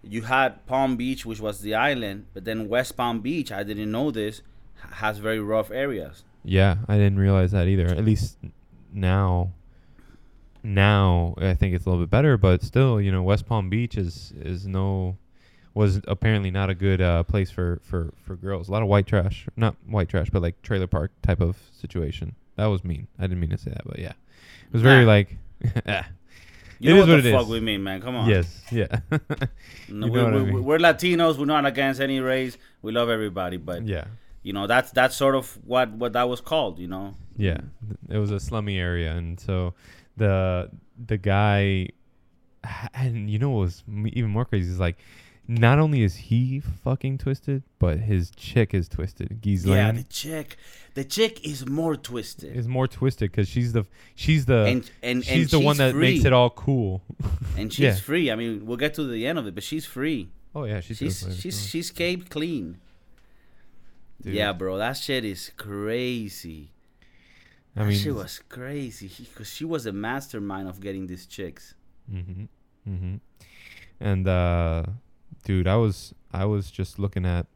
you 0.02 0.22
had 0.22 0.64
Palm 0.66 0.96
Beach, 0.96 1.24
which 1.24 1.40
was 1.40 1.60
the 1.60 1.74
island, 1.74 2.26
but 2.34 2.44
then 2.44 2.68
West 2.68 2.96
Palm 2.96 3.20
Beach, 3.20 3.52
I 3.52 3.62
didn't 3.62 3.90
know 3.90 4.10
this, 4.10 4.42
has 4.92 5.18
very 5.18 5.40
rough 5.40 5.70
areas. 5.70 6.24
Yeah, 6.44 6.78
I 6.88 6.96
didn't 6.96 7.18
realize 7.18 7.52
that 7.52 7.68
either. 7.68 7.86
At 7.86 8.04
least 8.04 8.36
now, 8.92 9.52
now 10.62 11.34
I 11.38 11.54
think 11.54 11.74
it's 11.74 11.86
a 11.86 11.90
little 11.90 12.02
bit 12.04 12.10
better, 12.10 12.36
but 12.36 12.62
still, 12.62 13.00
you 13.00 13.10
know, 13.12 13.22
West 13.22 13.46
Palm 13.46 13.68
Beach 13.70 13.96
is 13.96 14.32
is 14.40 14.66
no 14.66 15.16
was 15.74 16.00
apparently 16.06 16.50
not 16.50 16.68
a 16.68 16.74
good 16.74 17.00
uh, 17.00 17.22
place 17.22 17.50
for 17.50 17.80
for 17.82 18.12
for 18.24 18.36
girls. 18.36 18.68
A 18.68 18.72
lot 18.72 18.82
of 18.82 18.88
white 18.88 19.06
trash, 19.06 19.46
not 19.56 19.76
white 19.86 20.08
trash, 20.08 20.28
but 20.30 20.42
like 20.42 20.60
trailer 20.62 20.86
park 20.86 21.10
type 21.22 21.40
of 21.40 21.56
situation. 21.72 22.34
That 22.56 22.66
was 22.66 22.84
mean. 22.84 23.06
I 23.18 23.22
didn't 23.22 23.40
mean 23.40 23.50
to 23.50 23.58
say 23.58 23.70
that, 23.70 23.82
but 23.86 23.98
yeah, 23.98 24.10
it 24.12 24.72
was 24.72 24.82
very 24.82 25.04
Nah. 25.04 25.10
like. 25.12 25.36
ah. 25.86 26.06
You 26.78 26.90
It 26.90 26.94
know 26.96 27.02
is 27.02 27.08
what 27.08 27.14
what 27.14 27.22
the 27.22 27.30
fuck 27.32 27.42
is. 27.42 27.48
we 27.48 27.60
mean, 27.60 27.82
man? 27.84 28.00
Come 28.02 28.16
on. 28.16 28.28
Yes, 28.28 28.60
yeah, 28.72 28.88
No, 29.88 30.08
we, 30.08 30.20
know 30.20 30.26
I 30.26 30.30
mean. 30.42 30.64
We're 30.64 30.78
Latinos. 30.78 31.38
We're 31.38 31.44
not 31.44 31.64
against 31.64 32.00
any 32.00 32.18
race. 32.18 32.58
We 32.82 32.90
love 32.90 33.08
everybody, 33.08 33.56
but 33.56 33.86
yeah, 33.86 34.06
you 34.42 34.52
know 34.52 34.66
that's 34.66 34.90
that's 34.90 35.14
sort 35.14 35.36
of 35.36 35.56
what 35.64 35.92
what 35.92 36.12
that 36.14 36.28
was 36.28 36.40
called. 36.40 36.80
You 36.80 36.88
know. 36.88 37.14
yeah. 37.36 37.58
It 38.08 38.18
was 38.18 38.32
a 38.32 38.40
slummy 38.40 38.78
area, 38.80 39.12
and 39.12 39.38
so 39.38 39.74
the 40.16 40.70
the 41.06 41.16
guy, 41.18 41.88
and 42.94 43.28
you 43.30 43.38
know 43.38 43.50
what 43.50 43.60
was 43.60 43.82
even 44.12 44.30
more 44.30 44.44
crazy 44.44 44.70
is 44.70 44.80
like 44.80 44.96
not 45.48 45.78
only 45.80 46.02
is 46.02 46.14
he 46.14 46.60
fucking 46.60 47.18
twisted, 47.18 47.62
but 47.80 47.98
his 47.98 48.30
chick 48.30 48.72
is 48.74 48.88
twisted. 48.88 49.40
Ghislaine 49.40 49.76
Yeah, 49.76 49.92
the 49.92 50.04
chick, 50.04 50.56
the 50.94 51.04
chick 51.04 51.44
is 51.46 51.66
more 51.66 51.96
twisted. 51.96 52.54
is 52.56 52.68
more 52.68 52.86
twisted 52.86 53.30
because 53.32 53.48
she's 53.48 53.72
the 53.72 53.84
she's 54.14 54.44
the 54.46 54.64
and 54.64 54.90
and 55.02 55.24
she's 55.24 55.52
and 55.52 55.60
the 55.62 55.64
one 55.66 55.76
that 55.78 55.92
free. 55.92 56.00
makes 56.12 56.24
it 56.24 56.32
all 56.32 56.50
cool. 56.50 57.02
And 57.56 57.70
she's 57.72 57.80
Yeah. 57.84 57.94
free. 57.96 58.30
I 58.30 58.34
mean, 58.36 58.64
we'll 58.66 58.76
get 58.78 58.94
to 58.94 59.04
the 59.04 59.26
end 59.26 59.38
of 59.38 59.46
it, 59.46 59.54
but 59.54 59.62
she's 59.64 59.84
free. 59.84 60.30
Oh 60.54 60.64
yeah, 60.64 60.80
she's 60.80 60.98
She's 60.98 61.22
good. 61.22 61.34
she's 61.36 61.66
she's 61.68 61.90
caved 61.90 62.30
clean. 62.30 62.78
Dude. 64.22 64.34
Yeah, 64.34 64.52
bro, 64.52 64.78
that 64.78 64.92
shit 64.96 65.24
is 65.24 65.50
crazy. 65.56 66.70
I 67.76 67.84
mean, 67.84 67.98
shit 67.98 68.14
was 68.14 68.40
crazy 68.48 69.10
because 69.18 69.48
she 69.48 69.64
was 69.64 69.86
a 69.86 69.92
mastermind 69.92 70.68
of 70.68 70.80
getting 70.80 71.06
these 71.06 71.26
chicks. 71.26 71.74
Mm-hmm. 72.12 72.44
Mm-hmm. 72.88 73.14
And 74.00 74.28
uh 74.28 74.84
dude, 75.44 75.66
I 75.66 75.76
was 75.76 76.14
I 76.32 76.44
was 76.44 76.70
just 76.70 76.98
looking 76.98 77.24
at 77.24 77.46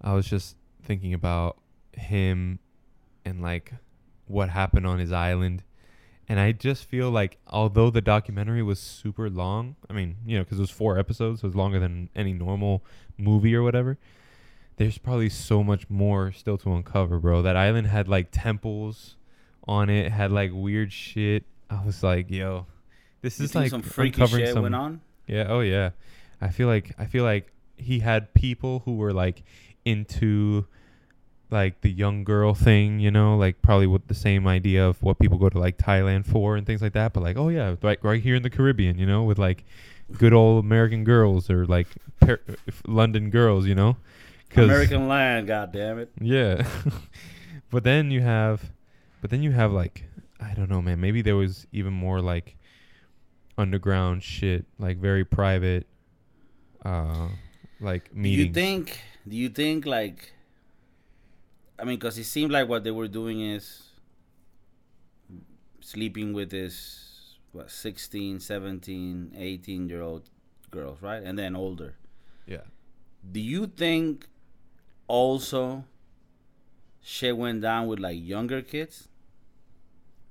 I 0.00 0.14
was 0.14 0.26
just 0.26 0.56
thinking 0.82 1.14
about 1.14 1.58
him 1.92 2.58
and 3.24 3.40
like 3.40 3.72
what 4.26 4.48
happened 4.48 4.86
on 4.86 4.98
his 4.98 5.12
island. 5.12 5.62
And 6.28 6.40
I 6.40 6.50
just 6.50 6.84
feel 6.84 7.10
like 7.10 7.38
although 7.46 7.90
the 7.90 8.00
documentary 8.00 8.62
was 8.62 8.80
super 8.80 9.30
long, 9.30 9.76
I 9.88 9.92
mean, 9.92 10.16
you 10.26 10.36
know, 10.36 10.44
cuz 10.44 10.58
it 10.58 10.62
was 10.62 10.70
4 10.70 10.98
episodes, 10.98 11.40
so 11.40 11.44
it 11.44 11.50
was 11.50 11.56
longer 11.56 11.78
than 11.78 12.10
any 12.16 12.32
normal 12.32 12.84
movie 13.16 13.54
or 13.54 13.62
whatever. 13.62 13.96
There's 14.76 14.98
probably 14.98 15.30
so 15.30 15.62
much 15.64 15.88
more 15.88 16.32
still 16.32 16.58
to 16.58 16.72
uncover, 16.74 17.18
bro. 17.18 17.42
That 17.42 17.56
island 17.56 17.86
had 17.86 18.08
like 18.08 18.28
temples 18.30 19.16
on 19.66 19.88
it, 19.88 20.12
had 20.12 20.30
like 20.30 20.50
weird 20.52 20.92
shit. 20.92 21.44
I 21.70 21.84
was 21.84 22.02
like, 22.02 22.30
yo, 22.30 22.66
this 23.22 23.38
You 23.38 23.46
is 23.46 23.54
like 23.54 23.70
some 23.70 23.82
freaky 23.82 24.26
shit 24.26 24.52
some 24.52 24.62
went 24.62 24.74
on. 24.74 25.00
yeah, 25.26 25.46
oh 25.48 25.60
yeah. 25.60 25.90
I 26.40 26.50
feel 26.50 26.68
like 26.68 26.94
I 26.98 27.06
feel 27.06 27.24
like 27.24 27.52
he 27.76 28.00
had 28.00 28.32
people 28.34 28.82
who 28.84 28.96
were 28.96 29.12
like 29.12 29.42
into 29.84 30.66
like 31.50 31.80
the 31.80 31.90
young 31.90 32.24
girl 32.24 32.54
thing, 32.54 32.98
you 33.00 33.10
know, 33.10 33.36
like 33.36 33.62
probably 33.62 33.86
with 33.86 34.08
the 34.08 34.14
same 34.14 34.46
idea 34.46 34.86
of 34.86 35.00
what 35.02 35.18
people 35.18 35.38
go 35.38 35.48
to 35.48 35.58
like 35.58 35.78
Thailand 35.78 36.26
for 36.26 36.56
and 36.56 36.66
things 36.66 36.82
like 36.82 36.92
that, 36.92 37.12
but 37.14 37.22
like 37.22 37.36
oh 37.38 37.48
yeah, 37.48 37.76
like 37.82 38.04
right 38.04 38.22
here 38.22 38.34
in 38.34 38.42
the 38.42 38.50
Caribbean, 38.50 38.98
you 38.98 39.06
know, 39.06 39.22
with 39.22 39.38
like 39.38 39.64
good 40.18 40.32
old 40.34 40.64
American 40.64 41.02
girls 41.04 41.48
or 41.48 41.64
like 41.66 41.86
par- 42.20 42.40
London 42.86 43.30
girls, 43.30 43.66
you 43.66 43.74
know. 43.74 43.96
American 44.54 45.08
land, 45.08 45.46
god 45.46 45.72
damn 45.72 45.98
it. 45.98 46.10
yeah. 46.20 46.66
but 47.70 47.84
then 47.84 48.10
you 48.10 48.20
have 48.20 48.70
but 49.20 49.30
then 49.30 49.42
you 49.42 49.52
have 49.52 49.72
like 49.72 50.04
I 50.40 50.54
don't 50.54 50.70
know, 50.70 50.82
man. 50.82 51.00
Maybe 51.00 51.22
there 51.22 51.36
was 51.36 51.66
even 51.72 51.92
more 51.92 52.20
like 52.20 52.56
underground 53.58 54.22
shit, 54.22 54.66
like 54.78 54.98
very 54.98 55.24
private 55.24 55.86
uh 56.84 57.28
like 57.80 58.14
media. 58.14 58.36
Do 58.36 58.48
you 58.48 58.52
think? 58.52 59.00
Do 59.26 59.36
you 59.36 59.48
think 59.48 59.86
like? 59.86 60.32
I 61.78 61.84
mean, 61.84 61.96
because 61.98 62.16
it 62.16 62.24
seemed 62.24 62.52
like 62.52 62.68
what 62.68 62.84
they 62.84 62.90
were 62.90 63.08
doing 63.08 63.40
is 63.40 63.82
sleeping 65.80 66.32
with 66.32 66.50
this 66.50 67.36
what 67.52 67.70
16, 67.70 68.40
17, 68.40 69.34
18 69.36 69.88
year 69.88 70.02
old 70.02 70.28
girls, 70.70 71.02
right? 71.02 71.22
And 71.22 71.38
then 71.38 71.56
older. 71.56 71.96
Yeah. 72.46 72.64
Do 73.30 73.40
you 73.40 73.66
think 73.66 74.28
also 75.08 75.84
shit 77.02 77.36
went 77.36 77.60
down 77.62 77.86
with 77.86 77.98
like 77.98 78.18
younger 78.20 78.62
kids? 78.62 79.08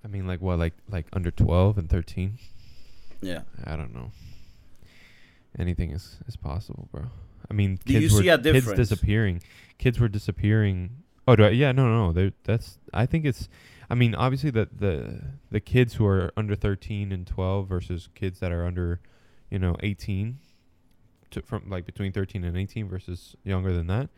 I 0.04 0.08
mean 0.08 0.28
like 0.28 0.42
what 0.42 0.60
like 0.60 0.74
like 0.90 1.08
under 1.14 1.32
12 1.32 1.78
and 1.78 1.90
13? 1.90 2.38
Yeah. 3.22 3.42
I 3.64 3.76
don't 3.76 3.94
know. 3.94 4.12
Anything 5.58 5.92
is 5.92 6.18
is 6.28 6.36
possible, 6.36 6.88
bro. 6.92 7.06
I 7.50 7.54
mean, 7.54 7.80
Do 7.86 7.94
kids 7.94 8.12
you 8.12 8.18
were 8.18 8.24
see 8.24 8.30
a 8.30 8.38
difference? 8.38 8.66
kids 8.68 8.90
disappearing. 8.90 9.42
Kids 9.78 10.00
were 10.00 10.08
disappearing. 10.10 11.04
Oh, 11.28 11.36
do 11.36 11.46
I, 11.46 11.50
yeah, 11.50 11.72
no, 11.72 11.88
no, 11.88 12.12
no. 12.12 12.32
That's. 12.44 12.80
I 12.94 13.06
think 13.06 13.26
it's. 13.26 13.48
I 13.90 13.96
mean, 13.96 14.16
obviously, 14.16 14.50
the 14.50 14.68
the 14.76 15.22
the 15.52 15.60
kids 15.60 15.96
who 15.96 16.06
are 16.06 16.32
under 16.36 16.56
thirteen 16.56 17.12
and 17.12 17.26
twelve 17.26 17.68
versus 17.68 18.10
kids 18.16 18.40
that 18.40 18.52
are 18.52 18.66
under, 18.66 19.00
you 19.50 19.60
know, 19.60 19.76
eighteen, 19.82 20.40
to, 21.32 21.42
from 21.42 21.70
like 21.70 21.86
between 21.86 22.12
thirteen 22.12 22.44
and 22.44 22.58
eighteen 22.58 22.88
versus 22.90 23.36
younger 23.44 23.74
than 23.74 23.88
that. 23.88 24.10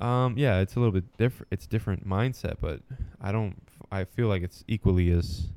Um, 0.00 0.36
yeah, 0.36 0.60
it's 0.60 0.74
a 0.76 0.80
little 0.80 0.92
bit 0.92 1.04
different. 1.16 1.48
It's 1.52 1.66
different 1.66 2.06
mindset, 2.06 2.56
but 2.60 2.80
I 3.20 3.32
don't. 3.32 3.56
I 3.92 4.04
feel 4.04 4.28
like 4.28 4.42
it's 4.42 4.64
equally 4.68 5.10
as. 5.12 5.48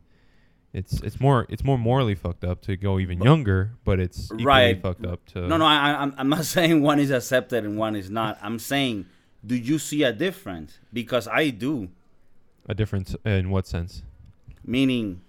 It's 0.74 1.01
it's 1.01 1.20
more 1.20 1.48
it's 1.50 1.63
more 1.63 1.77
morally 1.77 2.13
fucked 2.13 2.44
up 2.44 2.62
to 2.63 2.75
go 2.77 3.00
even 3.00 3.17
But- 3.20 3.25
younger, 3.25 3.72
but 3.84 4.00
it's 4.00 4.25
equally 4.25 4.46
Right. 4.46 4.82
fucked 4.82 5.06
up 5.06 5.25
to 5.27 5.48
No, 5.48 5.58
no, 5.58 5.65
I, 5.65 5.91
I'm- 5.94 6.13
I'm 6.17 6.29
not 6.29 6.46
saying 6.56 6.82
one 6.82 7.00
is 7.00 7.10
accepted 7.10 7.63
and 7.65 7.77
one 7.77 7.96
is 7.96 8.10
not. 8.10 8.38
I'm 8.41 8.60
saying, 8.60 9.06
do 9.46 9.56
you 9.56 9.79
see 9.79 10.03
a 10.03 10.13
difference? 10.13 10.77
Because 10.94 11.27
I 11.27 11.50
do. 11.50 11.89
a 12.70 12.75
difference 12.75 13.15
in 13.25 13.50
what 13.50 13.65
sense? 13.65 14.03
Meaning, 14.65 15.22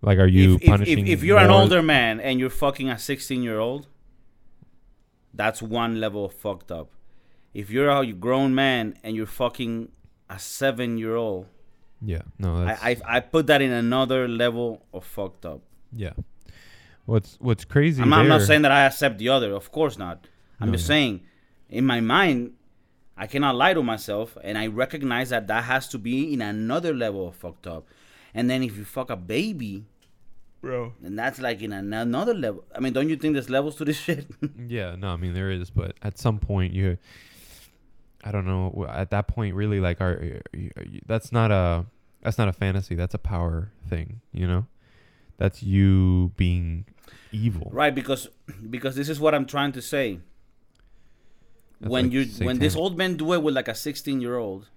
Like, 0.00 0.18
are 0.18 0.26
you 0.26 0.54
if, 0.56 0.62
if, 0.62 0.68
punishing? 0.68 1.06
if, 1.06 1.18
if 1.18 1.24
you're 1.24 1.38
an 1.38 1.50
older 1.50 1.82
man 1.82 2.18
and 2.20 2.40
you're 2.40 2.50
fucking 2.50 2.88
a 2.88 2.98
16 2.98 3.42
year 3.42 3.58
old, 3.58 3.86
that's 5.34 5.62
one 5.62 6.00
level 6.00 6.24
of 6.24 6.32
fucked 6.34 6.70
up. 6.70 6.90
If 7.54 7.70
you're 7.70 7.90
a 7.90 8.06
grown 8.12 8.54
man 8.54 8.96
and 9.02 9.14
you're 9.16 9.26
fucking 9.26 9.90
a 10.30 10.38
seven 10.38 10.98
year 10.98 11.16
old, 11.16 11.46
yeah, 12.00 12.22
no, 12.38 12.64
that's, 12.64 12.82
I, 12.82 12.90
I 12.90 13.16
I 13.16 13.20
put 13.20 13.46
that 13.46 13.60
in 13.62 13.70
another 13.70 14.26
level 14.26 14.84
of 14.92 15.04
fucked 15.04 15.44
up. 15.46 15.60
yeah. 15.92 16.12
What's 17.04 17.36
What's 17.40 17.64
crazy? 17.64 18.00
I'm 18.00 18.08
not, 18.10 18.20
I'm 18.20 18.28
not 18.28 18.42
saying 18.42 18.62
that 18.62 18.70
I 18.72 18.84
accept 18.86 19.18
the 19.18 19.28
other. 19.28 19.52
Of 19.52 19.72
course 19.72 19.98
not. 19.98 20.26
I'm 20.60 20.68
No, 20.68 20.74
just 20.74 20.88
no. 20.88 20.94
saying, 20.94 21.20
in 21.68 21.84
my 21.84 22.00
mind, 22.00 22.52
I 23.16 23.26
cannot 23.26 23.56
lie 23.56 23.74
to 23.74 23.82
myself, 23.82 24.36
and 24.42 24.56
I 24.56 24.68
recognize 24.68 25.30
that 25.30 25.48
that 25.48 25.64
has 25.64 25.88
to 25.88 25.98
be 25.98 26.32
in 26.32 26.40
another 26.40 26.94
level 26.94 27.26
of 27.28 27.34
fucked 27.34 27.66
up. 27.66 27.88
And 28.32 28.48
then 28.48 28.62
if 28.62 28.76
you 28.76 28.84
fuck 28.84 29.10
a 29.10 29.16
baby, 29.16 29.84
bro. 30.62 30.94
And 31.04 31.18
that's 31.18 31.38
like 31.38 31.60
in 31.60 31.72
an- 31.72 31.92
another 31.92 32.32
level. 32.32 32.64
I 32.74 32.80
mean, 32.80 32.92
don't 32.94 33.08
you 33.10 33.16
think 33.16 33.34
there's 33.34 33.50
levels 33.50 33.76
to 33.76 33.84
this 33.84 33.98
shit? 34.06 34.26
Yeah, 34.66 34.94
no, 34.96 35.08
I 35.08 35.16
mean 35.16 35.34
there 35.34 35.50
is, 35.50 35.68
but 35.70 35.96
at 36.02 36.18
some 36.18 36.38
point 36.38 36.72
you, 36.72 36.96
I 38.24 38.30
don't 38.32 38.46
know. 38.46 38.86
At 38.88 39.10
that 39.10 39.26
point, 39.28 39.54
really, 39.54 39.80
like, 39.80 40.00
are, 40.00 40.12
are 40.12 40.42
you- 40.54 40.70
are 40.76 40.84
you- 40.84 41.02
that's 41.06 41.30
not 41.32 41.50
a 41.50 41.84
that's 42.22 42.38
not 42.38 42.48
a 42.48 42.52
fantasy. 42.52 42.94
That's 42.94 43.14
a 43.14 43.18
power 43.18 43.72
thing. 43.88 44.20
You 44.32 44.46
know, 44.46 44.66
that's 45.38 45.62
you 45.62 46.32
being 46.36 46.86
evil. 47.32 47.68
right? 47.72 47.94
Because 47.94 48.28
because 48.70 48.94
this 48.96 49.08
is 49.08 49.18
what 49.20 49.34
I'm 49.34 49.44
trying 49.46 49.72
to 49.72 49.82
say. 49.82 50.20
That's 51.80 51.90
when 51.90 52.04
like 52.04 52.12
you 52.12 52.24
when 52.46 52.58
this 52.60 52.76
old 52.76 52.96
men 52.96 53.16
do 53.16 53.32
it 53.32 53.42
with 53.42 53.54
like 53.56 53.66
a 53.66 53.74
16 53.74 54.20
year 54.20 54.36
old, 54.36 54.68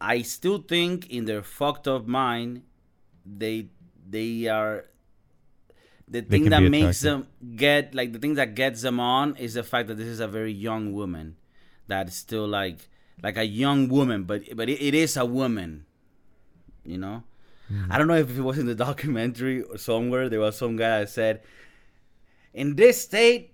I 0.00 0.22
still 0.22 0.58
think 0.58 1.10
in 1.10 1.26
their 1.26 1.42
fucked 1.42 1.86
up 1.86 2.06
mind, 2.06 2.62
they 3.26 3.68
they 4.08 4.46
are. 4.48 4.86
The 6.08 6.20
They 6.28 6.38
thing 6.38 6.50
that 6.50 6.62
makes 6.64 7.02
attractive. 7.02 7.02
them 7.02 7.26
get 7.56 7.94
like 7.94 8.12
the 8.12 8.18
thing 8.20 8.34
that 8.34 8.54
gets 8.54 8.82
them 8.82 9.00
on 9.00 9.36
is 9.36 9.54
the 9.54 9.64
fact 9.64 9.88
that 9.88 9.96
this 9.96 10.06
is 10.06 10.20
a 10.20 10.28
very 10.28 10.52
young 10.52 10.92
woman, 10.92 11.36
that 11.88 12.08
is 12.08 12.14
still 12.14 12.46
like 12.46 12.88
like 13.22 13.36
a 13.36 13.44
young 13.46 13.88
woman, 13.88 14.24
but 14.24 14.42
but 14.56 14.68
it, 14.68 14.80
it 14.80 14.94
is 14.94 15.16
a 15.16 15.24
woman, 15.26 15.86
you 16.84 16.98
know. 16.98 17.24
Mm-hmm. 17.72 17.90
I 17.92 17.98
don't 17.98 18.06
know 18.06 18.16
if 18.16 18.30
it 18.36 18.42
was 18.42 18.58
in 18.58 18.66
the 18.66 18.74
documentary 18.88 19.62
or 19.62 19.78
somewhere. 19.78 20.28
There 20.28 20.40
was 20.40 20.56
some 20.56 20.76
guy 20.76 21.00
that 21.00 21.10
said, 21.10 21.42
"In 22.54 22.76
this 22.76 23.02
state, 23.02 23.52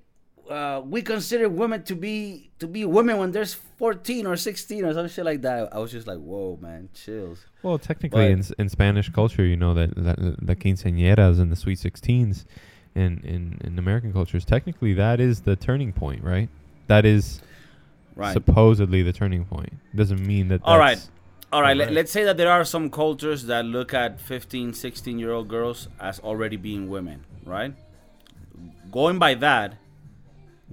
uh, 0.53 0.81
we 0.95 1.01
consider 1.03 1.49
women 1.49 1.83
to 1.85 1.95
be 1.95 2.51
to 2.59 2.67
be 2.67 2.85
women 2.85 3.17
when 3.19 3.31
there's 3.33 3.55
14 3.55 4.27
or 4.27 4.37
16 4.37 4.85
or 4.85 4.93
some 4.95 5.09
shit 5.09 5.25
like 5.25 5.41
that." 5.43 5.75
I 5.75 5.79
was 5.79 5.91
just 5.91 6.07
like, 6.07 6.19
"Whoa, 6.19 6.59
man, 6.61 6.89
chills." 6.95 7.39
Well, 7.63 7.79
technically, 7.79 8.35
But- 8.35 8.51
in, 8.59 8.65
in 8.65 8.69
Spanish 8.69 9.09
culture, 9.11 9.45
you 9.45 9.57
know 9.57 9.73
that, 9.75 9.95
that 9.97 10.19
the 10.51 10.57
quinceañeras 10.57 11.41
and 11.41 11.51
the 11.51 11.57
sweet 11.57 11.79
sixteens, 11.79 12.45
in, 12.95 13.21
in 13.25 13.43
in 13.67 13.79
American 13.79 14.13
cultures, 14.13 14.45
technically 14.45 14.93
that 14.95 15.19
is 15.21 15.41
the 15.49 15.57
turning 15.57 15.93
point, 15.93 16.23
right? 16.23 16.49
That 16.89 17.05
is 17.07 17.41
Right. 18.15 18.35
supposedly 18.35 19.03
the 19.03 19.13
turning 19.15 19.45
point. 19.47 19.73
Doesn't 19.97 20.21
mean 20.33 20.49
that. 20.49 20.61
All 20.65 20.79
right. 20.79 20.99
All 21.51 21.61
right, 21.63 21.77
let, 21.77 21.85
Alright. 21.85 21.95
let's 21.95 22.13
say 22.13 22.25
that 22.25 22.37
there 22.39 22.51
are 22.51 22.65
some 22.65 22.89
cultures 22.91 23.45
that 23.47 23.65
look 23.67 23.93
at 23.95 24.19
15, 24.21 24.73
16 24.75 25.19
year 25.19 25.33
old 25.33 25.49
girls 25.49 25.89
as 26.01 26.19
already 26.21 26.57
being 26.57 26.89
women, 26.89 27.25
right? 27.45 27.75
Going 28.91 29.19
by 29.19 29.35
that, 29.35 29.75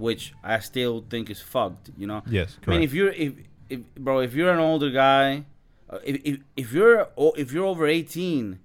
which 0.00 0.32
I 0.42 0.58
still 0.60 1.04
think 1.08 1.30
is 1.30 1.40
fucked, 1.40 1.90
you 1.96 2.06
know? 2.06 2.22
Yes, 2.28 2.54
correct. 2.54 2.68
I 2.68 2.70
mean, 2.72 2.82
if 2.82 2.92
you're 2.94 3.12
if, 3.12 3.32
if 3.68 3.80
bro, 3.96 4.20
if 4.20 4.34
you're 4.34 4.52
an 4.52 4.58
older 4.58 4.90
guy, 4.90 5.44
uh, 5.88 5.98
if, 6.04 6.16
if 6.24 6.40
if 6.56 6.72
you're 6.72 7.08
if 7.36 7.52
you're 7.52 7.66
over 7.66 7.86
eighteen, 7.86 8.60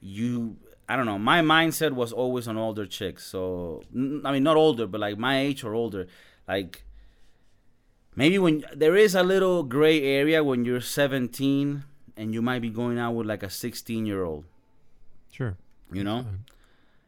you 0.00 0.56
I 0.88 0.96
don't 0.96 1.06
know. 1.06 1.18
My 1.18 1.40
mindset 1.40 1.92
was 1.92 2.12
always 2.12 2.46
on 2.46 2.56
older 2.58 2.86
chicks. 2.86 3.24
So 3.24 3.82
n- 3.94 4.22
I 4.24 4.32
mean, 4.32 4.42
not 4.42 4.56
older, 4.56 4.86
but 4.86 5.00
like 5.00 5.16
my 5.18 5.40
age 5.40 5.64
or 5.64 5.74
older. 5.74 6.06
Like 6.46 6.84
maybe 8.14 8.38
when 8.38 8.64
there 8.74 8.96
is 8.96 9.14
a 9.14 9.22
little 9.22 9.62
gray 9.62 10.02
area 10.02 10.44
when 10.44 10.64
you're 10.64 10.80
seventeen 10.80 11.84
and 12.16 12.34
you 12.34 12.42
might 12.42 12.60
be 12.60 12.68
going 12.70 12.98
out 12.98 13.12
with 13.12 13.26
like 13.26 13.42
a 13.42 13.50
sixteen 13.50 14.06
year 14.06 14.22
old. 14.24 14.44
sure. 15.30 15.56
You 15.92 16.04
know. 16.04 16.24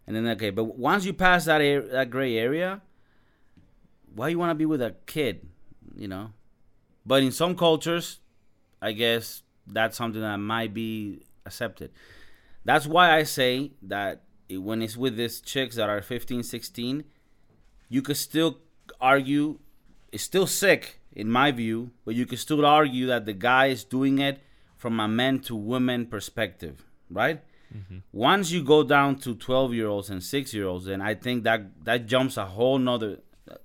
And 0.06 0.14
then 0.14 0.26
okay, 0.36 0.50
but 0.50 0.76
once 0.78 1.04
you 1.06 1.12
pass 1.14 1.46
that 1.46 1.60
ar- 1.62 1.88
that 1.92 2.10
gray 2.10 2.36
area, 2.36 2.82
why 4.14 4.28
you 4.28 4.38
want 4.38 4.50
to 4.50 4.54
be 4.54 4.66
with 4.66 4.82
a 4.82 4.94
kid, 5.06 5.46
you 5.96 6.08
know? 6.08 6.32
But 7.06 7.22
in 7.22 7.32
some 7.32 7.56
cultures, 7.56 8.20
I 8.80 8.92
guess 8.92 9.42
that's 9.66 9.96
something 9.96 10.20
that 10.20 10.36
might 10.36 10.72
be 10.72 11.22
accepted. 11.46 11.90
That's 12.64 12.86
why 12.86 13.14
I 13.14 13.24
say 13.24 13.72
that 13.82 14.22
it- 14.48 14.58
when 14.58 14.82
it's 14.82 14.96
with 14.96 15.16
these 15.16 15.40
chicks 15.40 15.76
that 15.76 15.88
are 15.88 16.00
15, 16.00 16.42
16, 16.42 17.04
you 17.88 18.02
could 18.02 18.16
still 18.16 18.58
argue 19.00 19.58
it's 20.12 20.22
still 20.22 20.46
sick 20.46 21.00
in 21.12 21.30
my 21.30 21.50
view, 21.50 21.90
but 22.04 22.14
you 22.14 22.26
could 22.26 22.38
still 22.38 22.64
argue 22.64 23.06
that 23.06 23.24
the 23.26 23.32
guy 23.32 23.66
is 23.66 23.84
doing 23.84 24.18
it 24.18 24.42
from 24.76 25.00
a 25.00 25.08
man 25.08 25.40
to 25.40 25.54
woman 25.56 26.06
perspective, 26.06 26.84
right? 27.10 27.42
Mm-hmm. 27.74 27.98
Once 28.12 28.50
you 28.50 28.62
go 28.62 28.82
down 28.82 29.16
to 29.16 29.34
12 29.34 29.74
year 29.74 29.88
olds 29.88 30.10
and 30.10 30.22
6 30.22 30.54
year 30.54 30.66
olds, 30.66 30.84
then 30.84 31.00
I 31.00 31.14
think 31.14 31.44
that 31.44 31.84
that 31.84 32.06
jumps 32.06 32.36
a 32.36 32.46
whole 32.46 32.78
nother. 32.78 33.20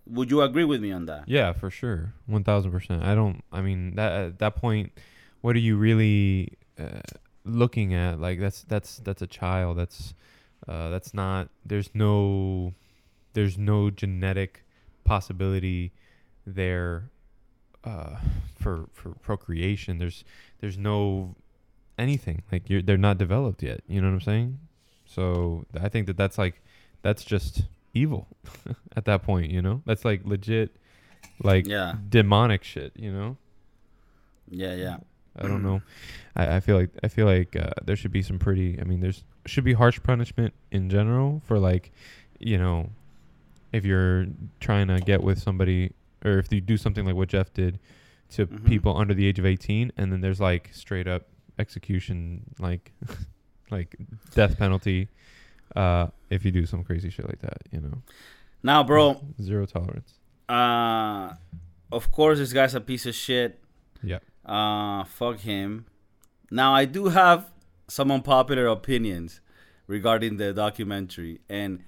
Would 0.07 0.29
you 0.29 0.41
agree 0.41 0.65
with 0.65 0.81
me 0.81 0.91
on 0.91 1.05
that? 1.05 1.24
Yeah, 1.27 1.53
for 1.53 1.69
sure, 1.69 2.13
one 2.25 2.43
thousand 2.43 2.71
percent. 2.71 3.03
I 3.03 3.15
don't. 3.15 3.43
I 3.51 3.62
mean, 3.62 3.95
that 3.95 4.12
at 4.12 4.39
that 4.39 4.55
point, 4.55 4.91
what 5.41 5.55
are 5.55 5.59
you 5.59 5.77
really 5.77 6.57
uh, 6.77 7.01
looking 7.45 7.93
at? 7.93 8.19
Like 8.19 8.39
that's 8.39 8.63
that's 8.63 8.98
that's 8.98 9.21
a 9.21 9.27
child. 9.27 9.77
That's 9.77 10.13
uh, 10.67 10.89
that's 10.89 11.13
not. 11.13 11.50
There's 11.65 11.91
no, 11.93 12.74
there's 13.33 13.57
no 13.57 13.89
genetic 13.89 14.65
possibility 15.05 15.93
there 16.45 17.09
uh, 17.83 18.17
for 18.59 18.89
for 18.93 19.12
procreation. 19.12 19.98
There's 19.98 20.24
there's 20.59 20.77
no 20.77 21.36
anything 21.98 22.43
like 22.51 22.63
they're 22.67 22.98
not 22.98 23.17
developed 23.17 23.63
yet. 23.63 23.81
You 23.88 24.01
know 24.01 24.07
what 24.07 24.13
I'm 24.15 24.21
saying? 24.21 24.59
So 25.05 25.65
I 25.79 25.89
think 25.89 26.07
that 26.07 26.17
that's 26.17 26.38
like 26.38 26.62
that's 27.01 27.24
just 27.24 27.63
evil 28.00 28.27
at 28.96 29.06
that 29.06 29.24
point. 29.24 29.51
You 29.51 29.62
know, 29.62 29.82
that's 29.86 30.06
like 30.06 30.22
legit, 30.25 30.75
like 31.44 31.68
Yeah. 31.68 31.96
demonic 32.10 32.63
shit. 32.63 32.94
You 32.96 33.12
know. 33.12 33.38
Yeah, 34.50 34.74
yeah. 34.75 34.98
I 35.38 35.44
don't 35.48 35.63
know. 35.63 35.82
I, 36.36 36.56
I 36.56 36.60
feel 36.60 36.75
like 36.77 36.89
I 37.03 37.08
feel 37.08 37.25
like 37.25 37.56
uh, 37.56 37.70
there 37.86 37.96
should 37.96 38.12
be 38.12 38.22
some 38.22 38.39
pretty. 38.39 38.79
I 38.82 38.84
mean, 38.84 39.00
there's 39.00 39.24
should 39.46 39.63
be 39.63 39.74
harsh 39.74 40.00
punishment 40.03 40.53
in 40.72 40.89
general 40.89 41.41
for 41.46 41.60
like, 41.60 41.91
you 42.39 42.58
know, 42.58 42.89
if 43.72 43.86
you're 43.86 44.25
trying 44.60 44.88
to 44.88 45.00
get 45.00 45.24
with 45.24 45.39
somebody 45.39 45.94
or 46.25 46.39
if 46.39 46.51
you 46.51 46.60
do 46.62 46.75
something 46.77 47.06
like 47.06 47.15
what 47.15 47.29
Jeff 47.29 47.53
did 47.53 47.79
to 48.32 48.46
Mhm. 48.48 48.65
people 48.65 48.98
under 48.98 49.13
the 49.13 49.25
age 49.25 49.39
of 49.39 49.46
18, 49.46 49.91
and 49.98 50.12
then 50.12 50.20
there's 50.22 50.41
like 50.41 50.70
straight 50.74 51.08
up 51.08 51.27
execution, 51.58 52.44
like 52.60 52.91
like 53.72 53.96
death 54.36 54.58
penalty, 54.58 55.08
uh, 55.76 56.08
if 56.30 56.46
you 56.46 56.52
do 56.52 56.66
some 56.66 56.84
crazy 56.84 57.10
shit 57.10 57.28
like 57.28 57.40
that. 57.40 57.58
You 57.72 57.82
know, 57.82 58.02
Now, 58.64 58.84
bro, 58.84 59.22
zero 59.42 59.66
tolerance. 59.66 60.14
uh, 60.48 61.34
of 61.92 62.12
course, 62.12 62.38
this 62.38 62.54
guy's 62.54 62.76
a 62.76 62.82
piece 62.82 63.06
of 63.06 63.16
shit. 63.16 63.60
Yeah. 64.04 64.20
Uh, 64.46 65.04
fuck 65.06 65.40
him. 65.40 65.86
Now, 66.52 66.74
I 66.74 66.86
do 66.86 67.06
have 67.10 67.52
some 67.88 68.12
unpopular 68.12 68.68
opinions 68.68 69.42
regarding 69.88 70.38
the 70.38 70.54
documentary, 70.54 71.42
and 71.50 71.84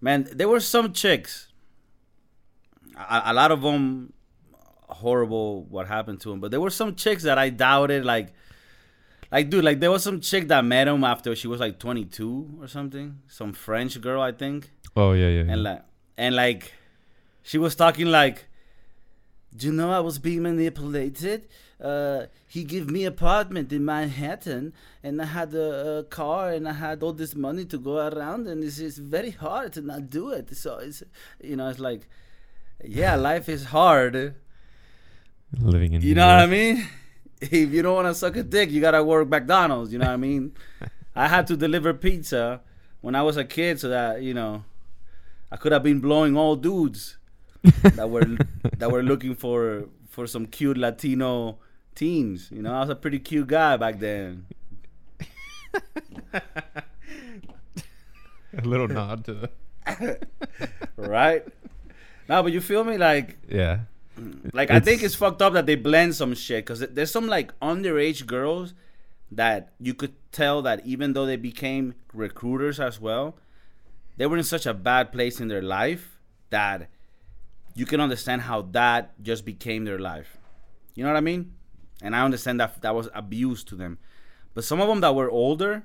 man, 0.00 0.28
there 0.34 0.48
were 0.48 0.60
some 0.60 0.92
chicks. 0.92 1.48
A, 2.96 3.22
a 3.26 3.32
lot 3.34 3.52
of 3.52 3.62
them 3.62 4.12
horrible 4.88 5.64
what 5.64 5.86
happened 5.86 6.20
to 6.22 6.32
him, 6.32 6.40
but 6.40 6.50
there 6.50 6.60
were 6.60 6.70
some 6.70 6.94
chicks 6.94 7.22
that 7.22 7.38
I 7.38 7.50
doubted. 7.50 8.04
Like, 8.04 8.32
like 9.30 9.50
dude, 9.50 9.64
like 9.64 9.80
there 9.80 9.90
was 9.90 10.02
some 10.02 10.20
chick 10.20 10.48
that 10.48 10.64
met 10.64 10.88
him 10.88 11.04
after 11.04 11.34
she 11.36 11.46
was 11.48 11.60
like 11.60 11.78
22 11.78 12.58
or 12.60 12.66
something. 12.68 13.18
Some 13.28 13.52
French 13.52 14.00
girl, 14.00 14.20
I 14.22 14.32
think 14.32 14.70
Oh 14.96 15.12
yeah, 15.12 15.28
yeah. 15.28 15.42
yeah. 15.44 15.52
and 15.52 15.62
like 15.62 15.82
and 16.16 16.34
like 16.34 16.72
she 17.42 17.58
was 17.58 17.74
talking 17.74 18.06
like 18.06 18.46
do 19.56 19.68
you 19.68 19.72
know 19.72 19.90
i 19.90 19.98
was 20.00 20.18
being 20.18 20.42
manipulated 20.42 21.48
uh 21.80 22.26
he 22.46 22.64
gave 22.64 22.90
me 22.90 23.04
apartment 23.06 23.72
in 23.72 23.82
manhattan 23.82 24.74
and 25.02 25.22
i 25.22 25.24
had 25.24 25.54
a, 25.54 25.98
a 25.98 26.04
car 26.04 26.50
and 26.50 26.68
i 26.68 26.72
had 26.72 27.02
all 27.02 27.14
this 27.14 27.34
money 27.34 27.64
to 27.64 27.78
go 27.78 27.96
around 28.08 28.46
and 28.46 28.62
it's, 28.62 28.78
it's 28.78 28.98
very 28.98 29.30
hard 29.30 29.72
to 29.72 29.80
not 29.80 30.10
do 30.10 30.30
it 30.30 30.54
so 30.54 30.76
it's 30.78 31.02
you 31.42 31.56
know 31.56 31.68
it's 31.68 31.78
like 31.78 32.08
yeah 32.84 33.14
life 33.14 33.48
is 33.48 33.64
hard 33.66 34.34
Living 35.58 35.94
in 35.94 36.02
you 36.02 36.14
know 36.14 36.26
what 36.26 36.40
i 36.40 36.46
mean 36.46 36.86
if 37.50 37.70
you 37.70 37.82
don't 37.82 37.94
want 37.94 38.06
to 38.08 38.14
suck 38.14 38.36
a 38.36 38.42
dick 38.42 38.70
you 38.70 38.80
gotta 38.80 39.02
work 39.02 39.28
mcdonald's 39.28 39.92
you 39.92 39.98
know 39.98 40.06
what 40.06 40.12
i 40.12 40.16
mean 40.16 40.52
i 41.16 41.28
had 41.28 41.46
to 41.46 41.56
deliver 41.56 41.94
pizza 41.94 42.60
when 43.00 43.14
i 43.14 43.22
was 43.22 43.36
a 43.36 43.44
kid 43.44 43.78
so 43.78 43.88
that 43.88 44.22
you 44.22 44.34
know 44.34 44.64
I 45.50 45.56
could 45.56 45.72
have 45.72 45.82
been 45.82 46.00
blowing 46.00 46.36
all 46.36 46.56
dudes 46.56 47.16
that 47.62 48.10
were 48.10 48.24
that 48.78 48.90
were 48.90 49.02
looking 49.02 49.34
for 49.34 49.88
for 50.08 50.26
some 50.26 50.46
cute 50.46 50.76
Latino 50.76 51.58
teens. 51.94 52.50
You 52.52 52.62
know, 52.62 52.74
I 52.74 52.80
was 52.80 52.90
a 52.90 52.94
pretty 52.94 53.18
cute 53.18 53.46
guy 53.48 53.76
back 53.76 53.98
then. 53.98 54.46
A 58.56 58.62
little 58.62 58.88
nod 58.88 59.24
to 59.26 59.34
the 59.34 59.50
Right? 60.96 61.44
No, 62.28 62.42
but 62.42 62.52
you 62.52 62.60
feel 62.60 62.84
me? 62.84 62.98
Like, 62.98 63.38
yeah. 63.48 63.80
like 64.52 64.70
I 64.70 64.80
think 64.80 64.98
It's- 65.02 65.14
fucked 65.14 65.42
up 65.42 65.52
that 65.54 65.66
they 65.66 65.74
blend 65.76 66.14
some 66.14 66.34
shit 66.34 66.64
because 66.64 66.80
there's 66.80 67.10
some 67.10 67.26
like 67.26 67.58
underage 67.60 68.26
girls 68.26 68.74
that 69.30 69.72
you 69.78 69.94
could 69.94 70.14
tell 70.32 70.62
that 70.62 70.84
even 70.86 71.12
though 71.12 71.26
they 71.26 71.36
became 71.36 71.94
recruiters 72.14 72.80
as 72.80 73.00
well, 73.00 73.36
they 74.16 74.26
were 74.26 74.36
in 74.38 74.44
such 74.44 74.66
a 74.66 74.74
bad 74.74 75.12
place 75.12 75.40
in 75.40 75.48
their 75.48 75.62
life 75.62 76.18
that 76.50 76.88
you 77.74 77.86
can 77.86 78.00
understand 78.00 78.42
how 78.42 78.62
that 78.62 79.22
just 79.22 79.44
became 79.44 79.84
their 79.84 79.98
life. 79.98 80.38
You 80.94 81.04
know 81.04 81.10
what 81.10 81.16
I 81.18 81.20
mean? 81.20 81.52
And 82.02 82.16
I 82.16 82.24
understand 82.24 82.58
that 82.60 82.80
that 82.82 82.94
was 82.94 83.08
abuse 83.14 83.62
to 83.64 83.74
them. 83.76 83.98
But 84.54 84.64
some 84.64 84.80
of 84.80 84.88
them 84.88 85.00
that 85.02 85.14
were 85.14 85.30
older, 85.30 85.84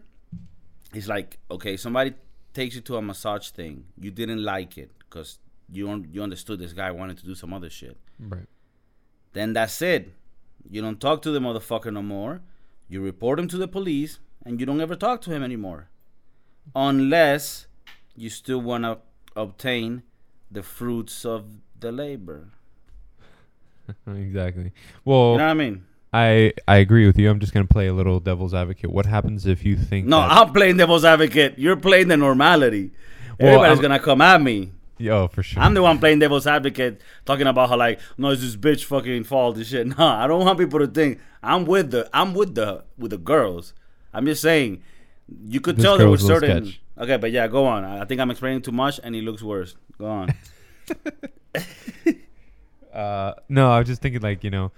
it's 0.93 1.07
like, 1.07 1.37
okay, 1.51 1.75
somebody 1.77 2.13
takes 2.53 2.75
you 2.75 2.81
to 2.81 2.97
a 2.97 3.01
massage 3.01 3.49
thing. 3.49 3.85
You 3.99 4.09
didn't 4.09 4.43
like 4.43 4.77
it 4.77 4.91
because 4.99 5.37
you 5.71 5.89
un- 5.89 6.07
you 6.11 6.23
understood 6.23 6.59
this 6.59 6.73
guy 6.73 6.89
wanted 6.91 7.17
to 7.17 7.25
do 7.25 7.35
some 7.35 7.53
other 7.53 7.69
shit. 7.69 7.97
Right. 8.19 8.47
Then 9.33 9.53
that's 9.53 9.81
it. 9.81 10.13
You 10.69 10.81
don't 10.81 10.99
talk 10.99 11.21
to 11.23 11.31
the 11.31 11.39
motherfucker 11.39 11.91
no 11.91 12.01
more. 12.01 12.41
You 12.87 13.01
report 13.01 13.39
him 13.39 13.47
to 13.49 13.57
the 13.57 13.67
police, 13.67 14.19
and 14.45 14.59
you 14.59 14.65
don't 14.65 14.81
ever 14.81 14.95
talk 14.95 15.21
to 15.21 15.31
him 15.31 15.43
anymore, 15.43 15.89
unless 16.75 17.67
you 18.15 18.29
still 18.29 18.59
want 18.61 18.83
to 18.83 18.99
obtain 19.35 20.03
the 20.51 20.61
fruits 20.63 21.25
of 21.25 21.45
the 21.79 21.91
labor. 21.91 22.49
exactly. 24.07 24.71
Well, 25.03 25.33
You 25.33 25.37
know 25.39 25.45
what 25.45 25.51
I 25.51 25.53
mean? 25.53 25.85
I 26.13 26.53
I 26.67 26.77
agree 26.77 27.07
with 27.07 27.17
you. 27.17 27.29
I'm 27.29 27.39
just 27.39 27.53
gonna 27.53 27.65
play 27.65 27.87
a 27.87 27.93
little 27.93 28.19
devil's 28.19 28.53
advocate. 28.53 28.91
What 28.91 29.07
happens 29.07 29.47
if 29.47 29.65
you 29.65 29.75
think? 29.75 30.05
No, 30.05 30.19
I'm 30.19 30.53
playing 30.53 30.77
devil's 30.77 31.03
advocate. 31.03 31.57
You're 31.57 31.75
playing 31.75 32.07
the 32.07 32.17
normality. 32.17 32.91
Well, 33.39 33.55
Everybody's 33.55 33.79
gonna 33.79 33.99
come 33.99 34.21
at 34.21 34.39
me. 34.39 34.71
Oh 35.09 35.27
for 35.27 35.43
sure. 35.43 35.61
I'm 35.61 35.73
the 35.73 35.81
one 35.81 35.99
playing 35.99 36.19
devil's 36.19 36.47
advocate, 36.47 37.01
talking 37.25 37.47
about 37.47 37.69
how 37.69 37.77
like, 37.77 37.99
no, 38.17 38.29
it's 38.29 38.41
this 38.41 38.55
bitch 38.55 38.83
fucking 38.85 39.23
fault 39.25 39.57
and 39.57 39.65
shit. 39.65 39.87
No, 39.97 40.05
I 40.07 40.27
don't 40.27 40.43
want 40.45 40.57
people 40.59 40.79
to 40.79 40.87
think 40.87 41.19
I'm 41.41 41.65
with 41.65 41.91
the 41.91 42.09
I'm 42.13 42.33
with 42.33 42.55
the 42.55 42.83
with 42.97 43.11
the 43.11 43.17
girls. 43.17 43.73
I'm 44.13 44.25
just 44.25 44.41
saying, 44.41 44.81
you 45.47 45.59
could 45.61 45.77
This 45.77 45.83
tell 45.85 45.97
there 45.97 46.05
girl 46.05 46.11
was 46.11 46.21
was 46.23 46.29
a 46.29 46.33
little 46.33 46.49
certain. 46.49 46.65
sketch. 46.65 46.81
Okay, 46.99 47.17
but 47.17 47.31
yeah, 47.31 47.47
go 47.47 47.65
on. 47.65 47.83
I 47.83 48.01
I 48.01 48.05
think 48.05 48.21
I'm 48.21 48.29
explaining 48.31 48.61
too 48.61 48.71
much, 48.71 48.99
and 49.03 49.15
it 49.15 49.23
looks 49.23 49.41
worse. 49.41 49.75
Go 49.97 50.07
on. 50.07 50.29
Uh, 52.93 53.33
no, 53.49 53.71
I 53.71 53.79
was 53.79 53.87
just 53.87 54.03
thinking 54.03 54.21
like 54.21 54.43
you 54.43 54.51
know, 54.51 54.71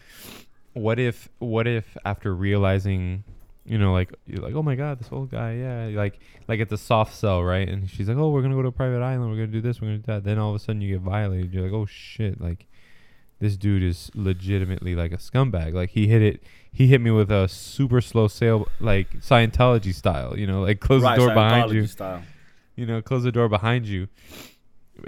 what 0.72 1.00
if 1.00 1.28
what 1.40 1.68
if 1.68 1.98
after 2.06 2.34
realizing, 2.34 3.26
you 3.66 3.78
know, 3.78 3.94
like 3.94 4.14
you're 4.28 4.42
like 4.42 4.56
oh 4.56 4.64
my 4.64 4.76
god, 4.76 5.00
this 5.00 5.10
old 5.12 5.32
guy, 5.32 5.54
yeah, 5.54 5.90
like 5.94 6.20
like 6.48 6.60
it's 6.60 6.72
a 6.72 6.78
soft 6.78 7.16
sell, 7.16 7.44
right? 7.44 7.68
And 7.68 7.90
she's 7.90 8.08
like, 8.08 8.18
oh, 8.18 8.30
we're 8.30 8.42
gonna 8.42 8.56
go 8.56 8.62
to 8.62 8.68
a 8.68 8.72
private 8.72 9.02
island, 9.02 9.30
we're 9.32 9.38
gonna 9.38 9.48
do 9.48 9.62
this, 9.62 9.82
we're 9.82 9.88
gonna 9.88 9.98
do 10.00 10.04
that. 10.08 10.24
Then 10.24 10.38
all 10.38 10.50
of 10.52 10.56
a 10.56 10.60
sudden 10.60 10.82
you 10.82 10.94
get 10.94 11.02
violated. 11.02 11.54
You're 11.54 11.64
like, 11.64 11.74
oh 11.74 11.86
shit, 11.86 12.40
like 12.40 12.68
this 13.40 13.58
dude 13.58 13.84
is 13.84 14.12
legitimately 14.16 14.96
like 14.96 15.12
a 15.12 15.18
scumbag. 15.18 15.74
Like 15.74 15.92
he 15.92 16.08
hit 16.08 16.22
it. 16.22 16.44
He 16.72 16.88
hit 16.88 17.02
me 17.02 17.12
with 17.12 17.32
a 17.32 17.48
super 17.48 18.02
slow 18.02 18.28
sail, 18.28 18.68
like 18.80 19.20
Scientology 19.22 19.94
style. 19.94 20.38
You 20.38 20.48
know, 20.48 20.62
like 20.62 20.80
close 20.80 21.04
right, 21.04 21.18
the 21.18 21.26
door 21.26 21.34
behind 21.34 21.72
Scientology 21.72 21.74
you. 21.74 21.88
Style. 21.88 22.24
you 22.76 22.86
know, 22.86 23.02
close 23.02 23.24
the 23.24 23.32
door 23.32 23.50
behind 23.50 23.88
you, 23.88 24.08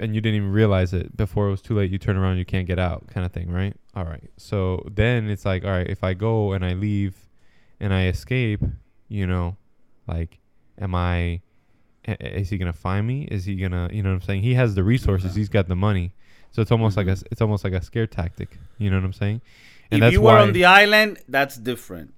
and 0.00 0.14
you 0.14 0.20
didn't 0.20 0.36
even 0.36 0.52
realize 0.52 0.92
it 0.92 1.16
before 1.16 1.48
it 1.48 1.50
was 1.50 1.62
too 1.62 1.74
late. 1.74 1.90
You 1.90 1.98
turn 1.98 2.16
around, 2.16 2.38
you 2.38 2.44
can't 2.44 2.66
get 2.66 2.78
out, 2.78 3.06
kind 3.08 3.24
of 3.24 3.32
thing, 3.32 3.50
right? 3.50 3.74
All 3.94 4.04
right. 4.04 4.30
So 4.36 4.84
then 4.90 5.28
it's 5.28 5.44
like, 5.44 5.64
all 5.64 5.70
right, 5.70 5.88
if 5.88 6.02
I 6.02 6.14
go 6.14 6.52
and 6.52 6.64
I 6.64 6.72
leave, 6.72 7.27
and 7.80 7.92
I 7.94 8.06
escape, 8.06 8.60
you 9.08 9.26
know, 9.26 9.56
like, 10.06 10.38
am 10.80 10.94
I? 10.94 11.40
Is 12.06 12.48
he 12.50 12.56
gonna 12.58 12.72
find 12.72 13.06
me? 13.06 13.24
Is 13.30 13.44
he 13.44 13.56
gonna, 13.56 13.88
you 13.92 14.02
know, 14.02 14.10
what 14.10 14.16
I'm 14.16 14.22
saying? 14.22 14.42
He 14.42 14.54
has 14.54 14.74
the 14.74 14.82
resources. 14.84 15.32
Yeah. 15.34 15.40
He's 15.40 15.48
got 15.48 15.68
the 15.68 15.76
money. 15.76 16.12
So 16.50 16.62
it's 16.62 16.72
almost 16.72 16.96
like 16.96 17.06
a, 17.06 17.10
Mhm. 17.12 17.24
it's 17.30 17.40
almost 17.42 17.64
like 17.64 17.74
a 17.74 17.82
scare 17.82 18.06
tactic. 18.06 18.58
You 18.78 18.90
know 18.90 18.96
what 18.96 19.04
I'm 19.04 19.12
saying? 19.12 19.42
And 19.90 19.98
if 19.98 20.00
that's 20.00 20.12
you 20.12 20.20
were 20.22 20.32
why. 20.32 20.40
on 20.42 20.52
the 20.52 20.64
island, 20.64 21.18
that's 21.28 21.56
different. 21.56 22.14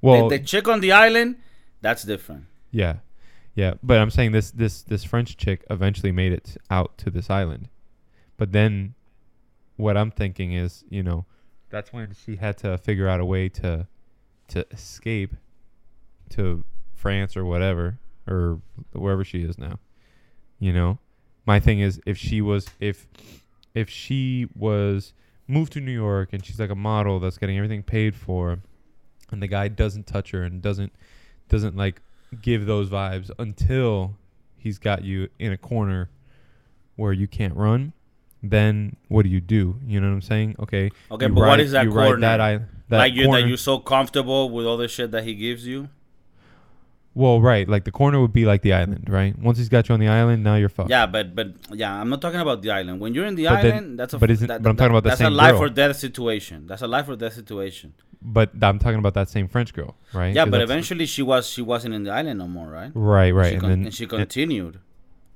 well, 0.00 0.28
the, 0.28 0.38
the 0.38 0.44
chick 0.44 0.68
on 0.68 0.80
the 0.80 0.92
island, 0.92 1.36
that's 1.80 2.02
different. 2.04 2.44
Yeah. 2.70 2.96
Yeah, 3.54 3.74
but 3.82 3.98
I'm 3.98 4.10
saying 4.10 4.30
this 4.32 4.52
this 4.52 4.82
this 4.82 5.02
French 5.02 5.36
chick 5.36 5.64
eventually 5.68 6.12
made 6.12 6.32
it 6.32 6.56
out 6.70 6.96
to 6.98 7.10
this 7.10 7.28
island, 7.28 7.68
but 8.36 8.52
then 8.52 8.94
what 9.76 9.96
I'm 9.96 10.12
thinking 10.12 10.52
is, 10.52 10.84
you 10.88 11.02
know, 11.02 11.24
that's 11.70 11.92
when 11.92 12.14
she 12.24 12.36
had 12.36 12.56
to 12.58 12.78
figure 12.78 13.08
out 13.08 13.20
a 13.20 13.24
way 13.24 13.48
to 13.48 13.86
to 14.48 14.66
escape 14.70 15.34
to 16.30 16.64
France 16.94 17.36
or 17.36 17.44
whatever 17.44 17.98
or 18.26 18.60
wherever 18.92 19.24
she 19.24 19.42
is 19.42 19.58
now. 19.58 19.78
You 20.58 20.72
know, 20.72 20.98
my 21.46 21.60
thing 21.60 21.80
is 21.80 22.00
if 22.06 22.16
she 22.16 22.40
was 22.40 22.68
if 22.80 23.06
if 23.74 23.88
she 23.88 24.48
was 24.54 25.12
moved 25.46 25.72
to 25.74 25.80
New 25.80 25.92
York 25.92 26.30
and 26.32 26.44
she's 26.44 26.60
like 26.60 26.70
a 26.70 26.74
model 26.74 27.20
that's 27.20 27.38
getting 27.38 27.56
everything 27.56 27.82
paid 27.82 28.14
for, 28.14 28.58
and 29.30 29.42
the 29.42 29.46
guy 29.46 29.68
doesn't 29.68 30.06
touch 30.06 30.30
her 30.32 30.42
and 30.42 30.60
doesn't 30.60 30.92
doesn't 31.48 31.76
like 31.76 32.02
give 32.42 32.66
those 32.66 32.90
vibes 32.90 33.30
until 33.38 34.16
he's 34.58 34.78
got 34.78 35.04
you 35.04 35.28
in 35.38 35.52
a 35.52 35.56
corner 35.56 36.10
where 36.96 37.12
you 37.12 37.26
can't 37.28 37.54
run, 37.56 37.92
then 38.42 38.96
what 39.08 39.22
do 39.24 39.28
you 39.30 39.40
do? 39.40 39.78
You 39.86 40.00
know 40.00 40.08
what 40.08 40.14
I'm 40.14 40.22
saying? 40.22 40.56
Okay. 40.60 40.90
Okay, 41.10 41.26
but 41.26 41.34
what 41.34 41.44
ride- 41.46 41.60
is 41.60 41.72
that 41.72 41.88
corner? 41.88 42.20
That 42.20 42.40
I, 42.40 42.58
that 42.88 42.98
like 42.98 43.14
you 43.14 43.24
corner. 43.26 43.42
that 43.42 43.48
you're 43.48 43.56
so 43.56 43.78
comfortable 43.78 44.50
with 44.50 44.66
all 44.66 44.76
the 44.76 44.88
shit 44.88 45.10
that 45.10 45.24
he 45.24 45.34
gives 45.34 45.66
you. 45.66 45.88
well, 47.14 47.40
right. 47.40 47.68
Like 47.68 47.84
the 47.84 47.90
corner 47.90 48.20
would 48.20 48.32
be 48.32 48.44
like 48.44 48.62
the 48.62 48.72
island, 48.72 49.08
right? 49.10 49.36
Once 49.38 49.58
he's 49.58 49.68
got 49.68 49.88
you 49.88 49.92
on 49.94 49.98
the 50.00 50.06
island, 50.08 50.44
now 50.44 50.54
you're 50.54 50.68
fucked. 50.68 50.90
Yeah, 50.90 51.06
but 51.06 51.34
but 51.34 51.48
yeah, 51.72 51.92
I'm 52.00 52.08
not 52.08 52.20
talking 52.20 52.38
about 52.40 52.62
the 52.62 52.70
island. 52.70 53.00
When 53.00 53.12
you're 53.14 53.26
in 53.26 53.34
the 53.34 53.46
But 53.46 53.62
then- 53.62 53.72
island, 53.72 53.98
that's 53.98 54.14
a 54.14 54.18
but 54.18 54.30
isn't- 54.30 54.46
that- 54.46 54.62
but 54.62 54.68
I'm 54.70 54.76
talking 54.76 54.92
about 54.92 55.02
the 55.02 55.08
that's 55.10 55.18
same 55.18 55.32
a 55.32 55.42
life 55.44 55.52
girl. 55.54 55.64
or 55.64 55.68
death 55.68 55.96
situation. 55.96 56.66
That's 56.68 56.82
a 56.82 56.86
life 56.86 57.08
or 57.08 57.16
death 57.16 57.34
situation. 57.34 57.94
But 58.22 58.50
I'm 58.62 58.78
talking 58.78 58.98
about 58.98 59.14
that 59.14 59.28
same 59.28 59.48
French 59.48 59.72
girl, 59.74 59.96
right? 60.12 60.34
Yeah, 60.34 60.44
but 60.44 60.60
eventually 60.60 61.06
she 61.06 61.22
was 61.22 61.48
she 61.48 61.62
wasn't 61.62 61.94
in 61.94 62.02
the 62.04 62.10
island 62.12 62.38
no 62.38 62.46
more, 62.48 62.68
right? 62.68 62.90
Right, 62.94 63.32
right. 63.34 63.48
She 63.48 63.52
And 63.54 63.60
con- 63.62 63.70
then 63.70 63.82
and 63.86 63.94
she 63.94 64.06
continued, 64.06 64.78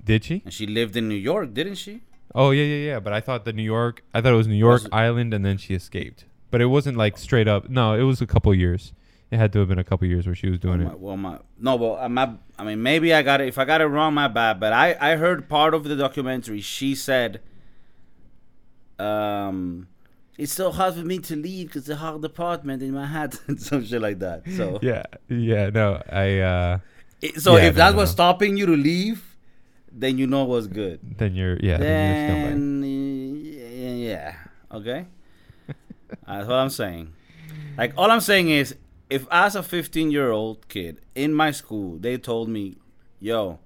did 0.03 0.23
she? 0.23 0.41
and 0.45 0.53
she 0.53 0.65
lived 0.67 0.95
in 0.97 1.07
New 1.09 1.15
York, 1.31 1.53
didn't 1.53 1.75
she? 1.75 2.01
Oh 2.35 2.51
yeah, 2.51 2.63
yeah, 2.63 2.85
yeah. 2.93 2.99
But 2.99 3.13
I 3.13 3.21
thought 3.21 3.45
the 3.45 3.53
New 3.53 3.63
York. 3.63 4.03
I 4.13 4.21
thought 4.21 4.33
it 4.33 4.37
was 4.37 4.47
New 4.47 4.55
York 4.55 4.81
Was 4.81 4.85
it- 4.85 4.93
Island, 4.93 5.33
and 5.33 5.45
then 5.45 5.57
she 5.57 5.73
escaped. 5.75 6.25
But 6.51 6.61
it 6.61 6.65
wasn't 6.67 6.97
like 6.97 7.17
straight 7.17 7.47
up. 7.47 7.69
No, 7.69 7.93
it 7.93 8.03
was 8.03 8.21
a 8.21 8.27
couple 8.27 8.53
years. 8.53 8.93
It 9.31 9.37
had 9.37 9.51
to 9.53 9.59
have 9.59 9.67
been 9.67 9.79
a 9.79 9.83
couple 9.83 10.07
years 10.07 10.27
where 10.27 10.35
she 10.35 10.47
was 10.49 10.59
doing 10.59 10.81
it. 10.81 10.85
my, 10.85 10.93
well, 10.95 11.17
my 11.17 11.39
no, 11.59 11.77
but 11.79 11.93
uh, 12.03 12.09
my, 12.09 12.33
I 12.59 12.63
mean, 12.63 12.83
maybe 12.83 13.11
I 13.13 13.23
got 13.23 13.41
it. 13.41 13.47
If 13.47 13.57
I 13.57 13.65
got 13.65 13.81
it 13.81 13.87
wrong, 13.87 14.13
my 14.13 14.27
bad. 14.27 14.59
But 14.59 14.73
I, 14.73 14.95
I 15.01 15.15
heard 15.15 15.49
part 15.49 15.73
of 15.73 15.83
the 15.85 15.95
documentary. 15.95 16.61
She 16.61 16.93
said, 16.93 17.41
um, 18.99 19.87
it's 20.37 20.51
so 20.53 20.71
hard 20.71 20.93
for 20.95 21.01
me 21.01 21.19
to 21.19 21.35
leave 21.35 21.67
because 21.67 21.85
the 21.85 21.95
hard 21.95 22.21
department 22.21 22.81
in 22.83 22.93
Manhattan, 22.93 23.57
some 23.57 23.83
shit 23.85 24.01
like 24.01 24.19
that. 24.19 24.43
So, 24.55 24.79
Yeah, 24.81 25.03
yeah. 25.29 25.69
No, 25.69 26.01
I. 26.11 26.39
uh 26.39 26.77
it- 27.21 27.39
so 27.41 27.55
Yeah, 27.57 27.63
if 27.67 27.73
no, 27.75 27.77
that 27.77 27.91
no, 27.93 27.97
was 28.01 28.09
no. 28.09 28.13
stopping 28.13 28.57
you 28.57 28.65
to 28.67 28.75
leave, 28.75 29.32
then 29.93 30.17
you 30.17 30.27
know 30.27 30.43
what's 30.43 30.67
good. 30.67 30.99
Then 31.17 31.35
you're 31.35 31.57
yeah. 31.61 31.77
Then, 31.77 32.27
you're. 32.27 32.49
Then 32.49 32.81
y- 32.81 34.07
yeah, 34.07 34.35
okay. 34.71 35.05
That's 36.27 36.47
what 36.47 36.55
I'm 36.55 36.69
saying. 36.69 37.13
Like 37.77 37.93
all 37.97 38.09
I'm 38.11 38.21
saying 38.21 38.49
is, 38.49 38.75
if 39.09 39.27
as 39.31 39.55
a 39.55 39.63
15 39.63 40.11
year 40.11 40.31
old 40.31 40.67
kid 40.67 41.01
in 41.15 41.33
my 41.33 41.51
school, 41.51 41.97
they 41.97 42.17
told 42.17 42.49
me, 42.49 42.77
"Yo, 43.19 43.59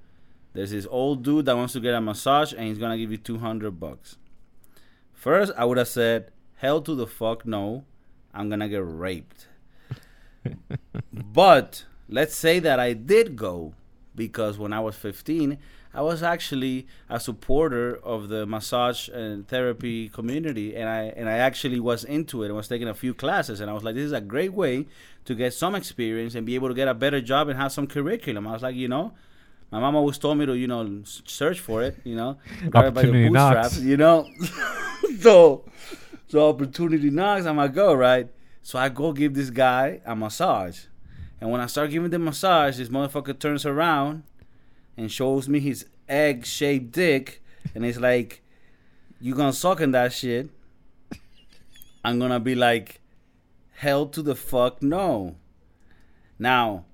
there's 0.53 0.71
this 0.71 0.87
old 0.89 1.23
dude 1.23 1.45
that 1.45 1.55
wants 1.55 1.73
to 1.73 1.79
get 1.79 1.93
a 1.95 2.01
massage 2.01 2.51
and 2.53 2.67
he's 2.67 2.77
gonna 2.77 2.97
give 2.97 3.11
you 3.11 3.17
200 3.17 3.79
bucks." 3.79 4.17
First, 5.13 5.53
I 5.57 5.65
would 5.65 5.77
have 5.77 5.87
said, 5.87 6.31
"Hell 6.57 6.81
to 6.81 6.93
the 6.93 7.07
fuck 7.07 7.45
no, 7.45 7.85
I'm 8.33 8.49
gonna 8.49 8.69
get 8.69 8.83
raped." 8.85 9.47
but 11.13 11.85
let's 12.09 12.35
say 12.35 12.59
that 12.59 12.79
I 12.79 12.93
did 12.93 13.35
go 13.35 13.73
because 14.15 14.57
when 14.57 14.73
I 14.73 14.79
was 14.79 14.95
15, 14.95 15.57
I 15.97 16.01
was 16.01 16.21
actually 16.21 16.85
a 17.09 17.19
supporter 17.19 17.95
of 18.03 18.29
the 18.29 18.45
massage 18.45 19.09
and 19.09 19.47
therapy 19.47 20.09
community, 20.09 20.75
and 20.75 20.87
I 20.87 21.05
and 21.17 21.27
I 21.27 21.37
actually 21.39 21.79
was 21.79 22.03
into 22.03 22.43
it. 22.43 22.49
I 22.49 22.51
was 22.51 22.67
taking 22.67 22.87
a 22.87 22.93
few 22.93 23.15
classes, 23.15 23.59
and 23.61 23.67
I 23.71 23.73
was 23.73 23.83
like, 23.83 23.95
"This 23.95 24.05
is 24.05 24.11
a 24.11 24.21
great 24.21 24.53
way 24.53 24.85
to 25.25 25.33
get 25.33 25.55
some 25.55 25.73
experience 25.73 26.35
and 26.35 26.45
be 26.45 26.53
able 26.53 26.67
to 26.67 26.75
get 26.75 26.87
a 26.87 26.93
better 26.93 27.19
job 27.19 27.49
and 27.49 27.57
have 27.57 27.71
some 27.71 27.87
curriculum." 27.87 28.45
I 28.47 28.51
was 28.51 28.61
like, 28.61 28.75
you 28.75 28.87
know, 28.87 29.13
my 29.71 29.79
mom 29.79 29.95
always 29.95 30.19
told 30.19 30.37
me 30.37 30.45
to, 30.45 30.55
you 30.55 30.67
know, 30.67 31.01
search 31.03 31.59
for 31.59 31.81
it, 31.81 31.97
you 32.03 32.15
know, 32.15 32.37
grab 32.69 32.85
it 32.85 32.93
by 32.93 33.01
the 33.01 33.07
Opportunity 33.09 33.29
knocks. 33.29 33.55
bootstraps, 33.55 33.79
you 33.83 33.97
know. 33.97 34.27
so, 35.19 35.65
so 36.27 36.49
opportunity 36.49 37.09
knocks. 37.09 37.47
I'm 37.47 37.57
like, 37.57 37.73
go 37.73 37.95
right. 37.95 38.29
So 38.61 38.77
I 38.77 38.89
go 38.89 39.13
give 39.13 39.33
this 39.33 39.49
guy 39.49 40.01
a 40.05 40.15
massage, 40.15 40.81
and 41.41 41.49
when 41.49 41.59
I 41.59 41.65
start 41.65 41.89
giving 41.89 42.11
the 42.11 42.19
massage, 42.19 42.77
this 42.77 42.89
motherfucker 42.89 43.39
turns 43.39 43.65
around 43.65 44.21
and 44.97 45.11
shows 45.11 45.47
me 45.47 45.59
his 45.59 45.85
egg-shaped 46.09 46.91
dick, 46.91 47.43
and 47.73 47.85
it's 47.85 47.99
like, 47.99 48.41
"You 49.21 49.35
gonna 49.35 49.53
suck 49.53 49.79
in 49.79 49.91
that 49.91 50.11
shit?" 50.11 50.49
I'm 52.03 52.19
gonna 52.19 52.39
be 52.39 52.55
like, 52.55 53.01
"Hell 53.73 54.07
to 54.07 54.21
the 54.21 54.35
fuck 54.35 54.81
no." 54.81 55.37
Now, 56.39 56.85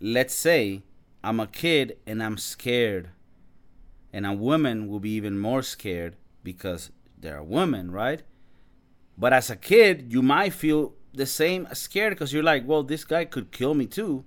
let's 0.00 0.34
say 0.34 0.82
I'm 1.22 1.40
a 1.40 1.46
kid 1.46 1.96
and 2.06 2.22
I'm 2.22 2.38
scared, 2.38 3.10
and 4.12 4.26
a 4.26 4.32
woman 4.32 4.88
will 4.88 5.00
be 5.00 5.10
even 5.10 5.38
more 5.38 5.62
scared 5.62 6.16
because 6.42 6.90
they're 7.18 7.38
a 7.38 7.44
woman, 7.44 7.90
right? 7.90 8.22
But 9.16 9.32
as 9.32 9.48
a 9.48 9.56
kid, 9.56 10.12
you 10.12 10.22
might 10.22 10.52
feel 10.52 10.94
the 11.12 11.26
same 11.26 11.66
scared 11.72 12.12
because 12.12 12.32
you're 12.32 12.42
like, 12.42 12.66
well, 12.66 12.82
this 12.82 13.04
guy 13.04 13.24
could 13.24 13.52
kill 13.52 13.74
me 13.74 13.86
too. 13.86 14.24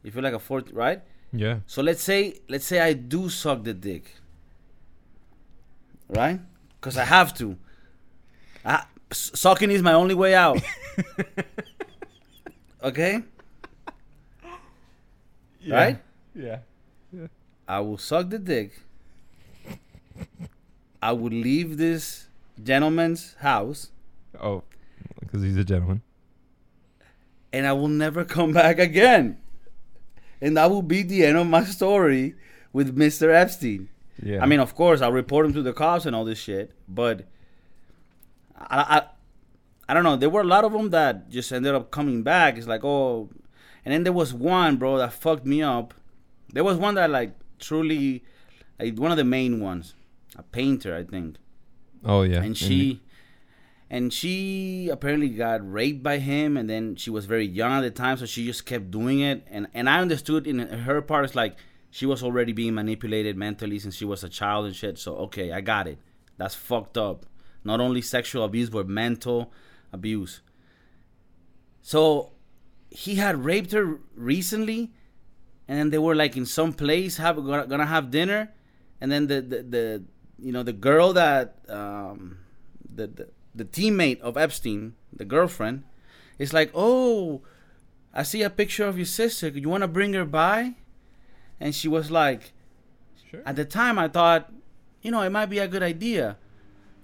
If 0.00 0.06
You 0.06 0.12
feel 0.12 0.22
like 0.24 0.34
a 0.34 0.38
fourth, 0.38 0.70
right? 0.72 1.02
Yeah. 1.36 1.58
So 1.66 1.82
let's 1.82 2.00
say 2.02 2.38
let's 2.48 2.64
say 2.64 2.78
I 2.80 2.92
do 2.92 3.28
suck 3.28 3.64
the 3.64 3.74
dick, 3.74 4.14
right? 6.08 6.40
Because 6.80 6.96
I 6.96 7.04
have 7.04 7.34
to. 7.38 7.56
I, 8.64 8.84
sucking 9.10 9.70
is 9.72 9.82
my 9.82 9.92
only 9.94 10.14
way 10.14 10.34
out. 10.34 10.60
okay, 12.84 13.22
right? 15.68 15.98
Yeah. 16.34 16.58
I 17.66 17.80
will 17.80 17.98
suck 17.98 18.28
the 18.30 18.38
dick. 18.38 18.80
I 21.02 21.12
would 21.12 21.32
leave 21.32 21.76
this 21.78 22.28
gentleman's 22.62 23.34
house, 23.40 23.90
Oh, 24.40 24.62
because 25.20 25.42
he's 25.42 25.56
a 25.56 25.64
gentleman. 25.64 26.02
and 27.52 27.66
I 27.66 27.72
will 27.72 27.88
never 27.88 28.24
come 28.24 28.52
back 28.52 28.78
again. 28.78 29.38
And 30.44 30.56
that 30.58 30.70
will 30.70 30.82
be 30.82 31.02
the 31.02 31.24
end 31.24 31.38
of 31.38 31.46
my 31.46 31.64
story 31.64 32.34
with 32.72 32.94
Mr. 32.96 33.34
Epstein. 33.34 33.88
Yeah. 34.22 34.42
I 34.42 34.46
mean, 34.46 34.60
of 34.60 34.74
course, 34.74 35.00
I'll 35.00 35.10
report 35.10 35.46
him 35.46 35.54
to 35.54 35.62
the 35.62 35.72
cops 35.72 36.04
and 36.04 36.14
all 36.14 36.24
this 36.26 36.38
shit, 36.38 36.72
but 36.86 37.24
I, 38.56 38.78
I, 38.98 39.02
I 39.88 39.94
don't 39.94 40.04
know. 40.04 40.16
There 40.16 40.28
were 40.30 40.42
a 40.42 40.44
lot 40.44 40.64
of 40.64 40.72
them 40.72 40.90
that 40.90 41.30
just 41.30 41.50
ended 41.50 41.74
up 41.74 41.90
coming 41.90 42.22
back. 42.22 42.58
It's 42.58 42.66
like, 42.66 42.84
oh, 42.84 43.30
and 43.84 43.92
then 43.94 44.04
there 44.04 44.12
was 44.12 44.34
one, 44.34 44.76
bro, 44.76 44.98
that 44.98 45.14
fucked 45.14 45.46
me 45.46 45.62
up. 45.62 45.94
There 46.52 46.62
was 46.62 46.76
one 46.76 46.94
that 46.96 47.08
like 47.10 47.32
truly, 47.58 48.22
like 48.78 48.98
one 48.98 49.10
of 49.10 49.16
the 49.16 49.24
main 49.24 49.60
ones, 49.60 49.94
a 50.36 50.42
painter, 50.42 50.94
I 50.94 51.04
think, 51.04 51.36
Oh 52.04 52.22
yeah. 52.22 52.42
and 52.42 52.56
she, 52.56 53.00
and 53.94 54.12
she 54.12 54.88
apparently 54.88 55.28
got 55.28 55.60
raped 55.62 56.02
by 56.02 56.18
him, 56.18 56.56
and 56.56 56.68
then 56.68 56.96
she 56.96 57.10
was 57.10 57.26
very 57.26 57.46
young 57.46 57.70
at 57.74 57.82
the 57.82 57.92
time, 57.92 58.16
so 58.16 58.26
she 58.26 58.44
just 58.44 58.66
kept 58.66 58.90
doing 58.90 59.20
it, 59.20 59.46
and 59.48 59.68
and 59.72 59.88
I 59.88 60.00
understood 60.00 60.48
in 60.48 60.58
her 60.58 61.00
part, 61.00 61.24
it's 61.24 61.36
like 61.36 61.56
she 61.92 62.04
was 62.04 62.20
already 62.20 62.52
being 62.52 62.74
manipulated 62.74 63.36
mentally 63.36 63.78
since 63.78 63.94
she 63.94 64.04
was 64.04 64.24
a 64.24 64.28
child 64.28 64.66
and 64.66 64.74
shit. 64.74 64.98
So 64.98 65.14
okay, 65.26 65.52
I 65.52 65.60
got 65.60 65.86
it. 65.86 65.98
That's 66.38 66.56
fucked 66.56 66.98
up. 66.98 67.24
Not 67.62 67.80
only 67.80 68.02
sexual 68.02 68.42
abuse, 68.42 68.68
but 68.68 68.88
mental 68.88 69.52
abuse. 69.92 70.40
So 71.80 72.32
he 72.90 73.14
had 73.14 73.44
raped 73.44 73.70
her 73.70 74.00
recently, 74.16 74.92
and 75.68 75.78
then 75.78 75.90
they 75.90 75.98
were 75.98 76.16
like 76.16 76.36
in 76.36 76.46
some 76.46 76.72
place 76.72 77.18
have 77.18 77.36
gonna, 77.36 77.68
gonna 77.68 77.86
have 77.86 78.10
dinner, 78.10 78.52
and 79.00 79.12
then 79.12 79.28
the, 79.28 79.40
the 79.40 79.62
the 79.62 80.04
you 80.40 80.50
know 80.50 80.64
the 80.64 80.72
girl 80.72 81.12
that 81.12 81.58
um 81.68 82.38
the, 82.92 83.06
the 83.06 83.28
the 83.54 83.64
teammate 83.64 84.20
of 84.20 84.36
Epstein, 84.36 84.94
the 85.12 85.24
girlfriend, 85.24 85.84
is 86.38 86.52
like, 86.52 86.70
oh, 86.74 87.42
I 88.12 88.22
see 88.22 88.42
a 88.42 88.50
picture 88.50 88.84
of 88.86 88.96
your 88.96 89.06
sister. 89.06 89.48
You 89.48 89.68
want 89.68 89.82
to 89.82 89.88
bring 89.88 90.12
her 90.14 90.24
by? 90.24 90.74
And 91.60 91.74
she 91.74 91.88
was 91.88 92.10
like, 92.10 92.52
Sure. 93.30 93.42
at 93.46 93.56
the 93.56 93.64
time 93.64 93.98
I 93.98 94.08
thought, 94.08 94.52
you 95.02 95.10
know, 95.10 95.22
it 95.22 95.30
might 95.30 95.46
be 95.46 95.58
a 95.58 95.68
good 95.68 95.82
idea. 95.82 96.36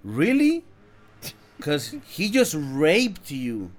Really? 0.03 0.63
Because 1.57 1.93
he 2.07 2.29
just 2.31 2.55
raped 2.57 3.29
you. 3.29 3.71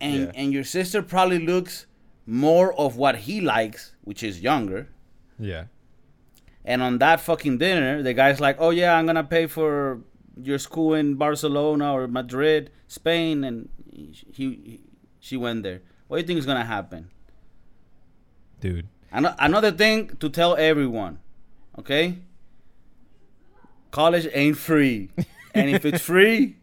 And 0.00 0.14
Yeah. 0.26 0.32
and 0.34 0.52
your 0.52 0.64
sister 0.64 1.02
probably 1.02 1.38
looks 1.38 1.86
more 2.26 2.72
of 2.78 2.96
what 2.96 3.16
he 3.28 3.40
likes, 3.40 3.94
which 4.02 4.22
is 4.22 4.40
younger. 4.40 4.88
Yeah. 5.38 5.64
And 6.64 6.82
on 6.82 6.98
that 6.98 7.20
fucking 7.20 7.58
dinner, 7.58 8.02
the 8.02 8.12
guy's 8.14 8.40
like, 8.40 8.56
"Oh 8.58 8.70
yeah, 8.70 8.94
I'm 8.96 9.06
gonna 9.06 9.24
pay 9.24 9.46
for 9.46 10.00
your 10.44 10.58
school 10.58 10.94
in 10.94 11.14
Barcelona 11.16 11.92
or 11.92 12.08
Madrid, 12.08 12.70
Spain," 12.88 13.44
and 13.44 13.68
he, 13.92 14.14
he 14.32 14.80
she 15.18 15.36
went 15.36 15.62
there. 15.62 15.82
What 16.08 16.16
do 16.16 16.20
you 16.22 16.26
think 16.26 16.38
is 16.38 16.46
gonna 16.46 16.64
happen? 16.64 17.10
Dude. 18.60 18.86
Ano- 19.12 19.34
Another 19.38 19.70
thing 19.72 20.08
to 20.20 20.28
tell 20.28 20.54
everyone, 20.56 21.18
okay? 21.78 22.18
College 23.90 24.28
ain't 24.32 24.56
free, 24.56 25.10
and 25.54 25.68
if 25.70 25.84
it's 25.84 26.00
free, 26.02 26.56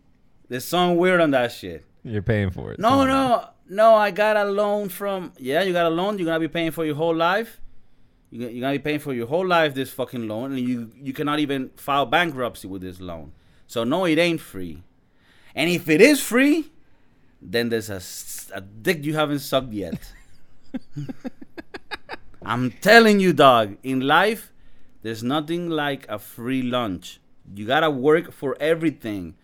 there's 0.48 0.64
something 0.66 0.98
weird 0.98 1.20
on 1.20 1.32
that 1.32 1.52
shit. 1.52 1.84
You're 2.04 2.22
paying 2.22 2.52
for 2.52 2.72
it. 2.72 2.80
No, 2.80 3.04
no, 3.06 3.50
no. 3.68 3.96
I 3.96 4.12
got 4.12 4.38
a 4.38 4.46
loan 4.46 4.88
from. 4.88 5.34
Yeah, 5.38 5.62
you 5.64 5.74
got 5.74 5.86
a 5.86 5.90
loan. 5.90 6.18
You're 6.18 6.26
gonna 6.26 6.40
be 6.40 6.48
paying 6.48 6.72
for 6.72 6.86
your 6.86 6.96
whole 6.96 7.16
life. 7.16 7.60
You 8.32 8.48
you're 8.48 8.62
gonna 8.62 8.74
be 8.78 8.80
paying 8.80 9.00
for 9.00 9.14
your 9.14 9.28
whole 9.28 9.46
life 9.46 9.74
this 9.74 9.92
fucking 9.92 10.26
loan, 10.30 10.52
and 10.54 10.62
you 10.62 10.90
you 10.96 11.12
cannot 11.12 11.40
even 11.40 11.70
file 11.76 12.06
bankruptcy 12.06 12.68
with 12.70 12.82
this 12.82 13.02
loan. 13.02 13.34
So 13.68 13.84
no, 13.84 14.06
it 14.06 14.18
ain't 14.18 14.42
free. 14.42 14.84
And 15.56 15.70
if 15.70 15.90
it 15.90 16.02
is 16.02 16.22
free, 16.22 16.72
then 17.42 17.70
there's 17.70 17.90
a 18.54 18.62
dick 18.62 19.04
you 19.04 19.14
haven't 19.16 19.40
sucked 19.40 19.74
yet. 19.74 20.14
I'm 22.44 22.72
telling 22.82 23.20
you, 23.20 23.34
dog. 23.34 23.78
In 23.84 24.02
life, 24.02 24.52
there's 25.02 25.24
nothing 25.24 25.70
like 25.70 26.08
a 26.08 26.18
free 26.20 26.62
lunch. 26.62 27.20
You 27.54 27.66
gotta 27.66 27.90
work 27.90 28.32
for 28.32 28.56
everything. 28.60 29.36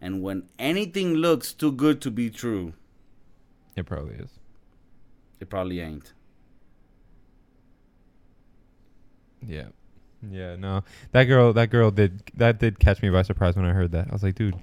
And 0.00 0.22
when 0.22 0.48
anything 0.58 1.14
looks 1.14 1.52
too 1.52 1.72
good 1.72 2.00
to 2.02 2.10
be 2.10 2.28
true, 2.30 2.74
It 3.76 3.86
probably 3.86 4.16
is. 4.16 4.30
it 5.40 5.48
probably 5.48 5.80
ain't. 5.80 6.12
Yeah. 9.46 9.68
Yeah, 10.30 10.56
no. 10.56 10.84
That 11.12 11.24
girl 11.24 11.52
that 11.52 11.70
girl 11.70 11.90
did 11.90 12.22
that 12.36 12.58
did 12.58 12.78
catch 12.78 13.02
me 13.02 13.10
by 13.10 13.22
surprise 13.22 13.56
when 13.56 13.64
I 13.64 13.72
heard 13.72 13.92
that. 13.92 14.08
I 14.08 14.12
was 14.12 14.22
like, 14.22 14.34
dude, 14.34 14.56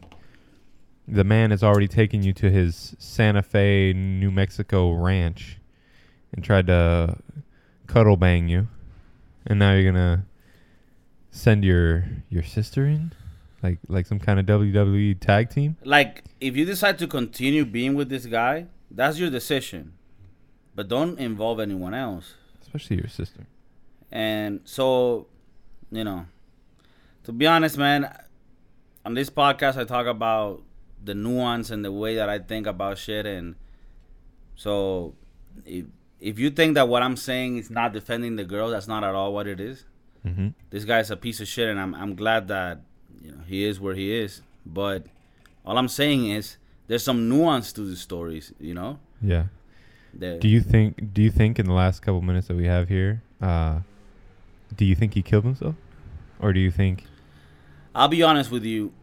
the 1.07 1.23
man 1.23 1.51
has 1.51 1.63
already 1.63 1.87
taken 1.87 2.23
you 2.23 2.33
to 2.33 2.49
his 2.49 2.95
Santa 2.99 3.41
Fe, 3.41 3.93
New 3.93 4.31
Mexico 4.31 4.91
ranch 4.93 5.59
and 6.33 6.43
tried 6.43 6.67
to 6.67 7.17
cuddle 7.87 8.17
bang 8.17 8.47
you. 8.47 8.67
And 9.45 9.59
now 9.59 9.73
you're 9.73 9.91
gonna 9.91 10.25
send 11.31 11.63
your 11.63 12.05
your 12.29 12.43
sister 12.43 12.85
in? 12.85 13.13
Like 13.61 13.79
like 13.87 14.05
some 14.05 14.19
kind 14.19 14.39
of 14.39 14.45
WWE 14.45 15.19
tag 15.19 15.49
team? 15.49 15.77
Like, 15.83 16.23
if 16.39 16.55
you 16.55 16.65
decide 16.65 16.97
to 16.99 17.07
continue 17.07 17.65
being 17.65 17.95
with 17.95 18.09
this 18.09 18.25
guy, 18.25 18.67
that's 18.89 19.17
your 19.17 19.29
decision. 19.29 19.93
But 20.75 20.87
don't 20.87 21.19
involve 21.19 21.59
anyone 21.59 21.93
else. 21.93 22.35
Especially 22.61 22.97
your 22.97 23.09
sister. 23.09 23.47
And 24.11 24.61
so, 24.63 25.27
you 25.91 26.03
know, 26.03 26.25
to 27.23 27.31
be 27.31 27.47
honest, 27.47 27.77
man, 27.77 28.11
on 29.05 29.13
this 29.13 29.29
podcast, 29.29 29.77
I 29.77 29.85
talk 29.85 30.07
about 30.07 30.61
the 31.03 31.13
nuance 31.13 31.69
and 31.69 31.83
the 31.83 31.91
way 31.91 32.15
that 32.15 32.29
I 32.29 32.39
think 32.39 32.67
about 32.67 32.97
shit. 32.97 33.25
And 33.25 33.55
so, 34.55 35.15
if, 35.65 35.85
if 36.19 36.39
you 36.39 36.49
think 36.49 36.75
that 36.75 36.87
what 36.87 37.01
I'm 37.01 37.15
saying 37.15 37.57
is 37.57 37.69
not 37.69 37.93
defending 37.93 38.35
the 38.35 38.43
girl, 38.43 38.69
that's 38.69 38.87
not 38.87 39.03
at 39.03 39.15
all 39.15 39.33
what 39.33 39.47
it 39.47 39.59
is. 39.59 39.85
Mm-hmm. 40.25 40.49
This 40.69 40.83
guy's 40.83 41.11
a 41.11 41.15
piece 41.15 41.39
of 41.39 41.47
shit, 41.47 41.69
and 41.69 41.79
I'm, 41.79 41.95
I'm 41.95 42.15
glad 42.15 42.47
that, 42.49 42.81
you 43.21 43.31
know, 43.31 43.41
he 43.47 43.63
is 43.63 43.79
where 43.79 43.95
he 43.95 44.13
is. 44.13 44.41
But 44.65 45.05
all 45.65 45.77
I'm 45.77 45.87
saying 45.87 46.29
is 46.29 46.57
there's 46.87 47.03
some 47.03 47.29
nuance 47.29 47.71
to 47.73 47.81
the 47.81 47.95
stories, 47.95 48.51
you 48.59 48.73
know? 48.73 48.99
Yeah. 49.21 49.45
The, 50.13 50.37
Do 50.39 50.47
you 50.47 50.61
think 50.61 51.13
do 51.13 51.21
you 51.21 51.29
think 51.29 51.59
in 51.59 51.67
the 51.67 51.73
last 51.73 52.01
couple 52.01 52.21
minutes 52.21 52.47
that 52.47 52.57
we 52.57 52.65
have 52.65 52.89
here, 52.89 53.21
uh 53.41 53.79
do 54.75 54.85
you 54.85 54.95
think 54.95 55.13
he 55.13 55.21
killed 55.21 55.43
himself? 55.43 55.75
Or 56.39 56.53
do 56.53 56.59
you 56.59 56.71
think 56.71 57.03
I'll 57.93 58.07
be 58.07 58.23
honest 58.23 58.51
with 58.51 58.63
you. 58.63 58.93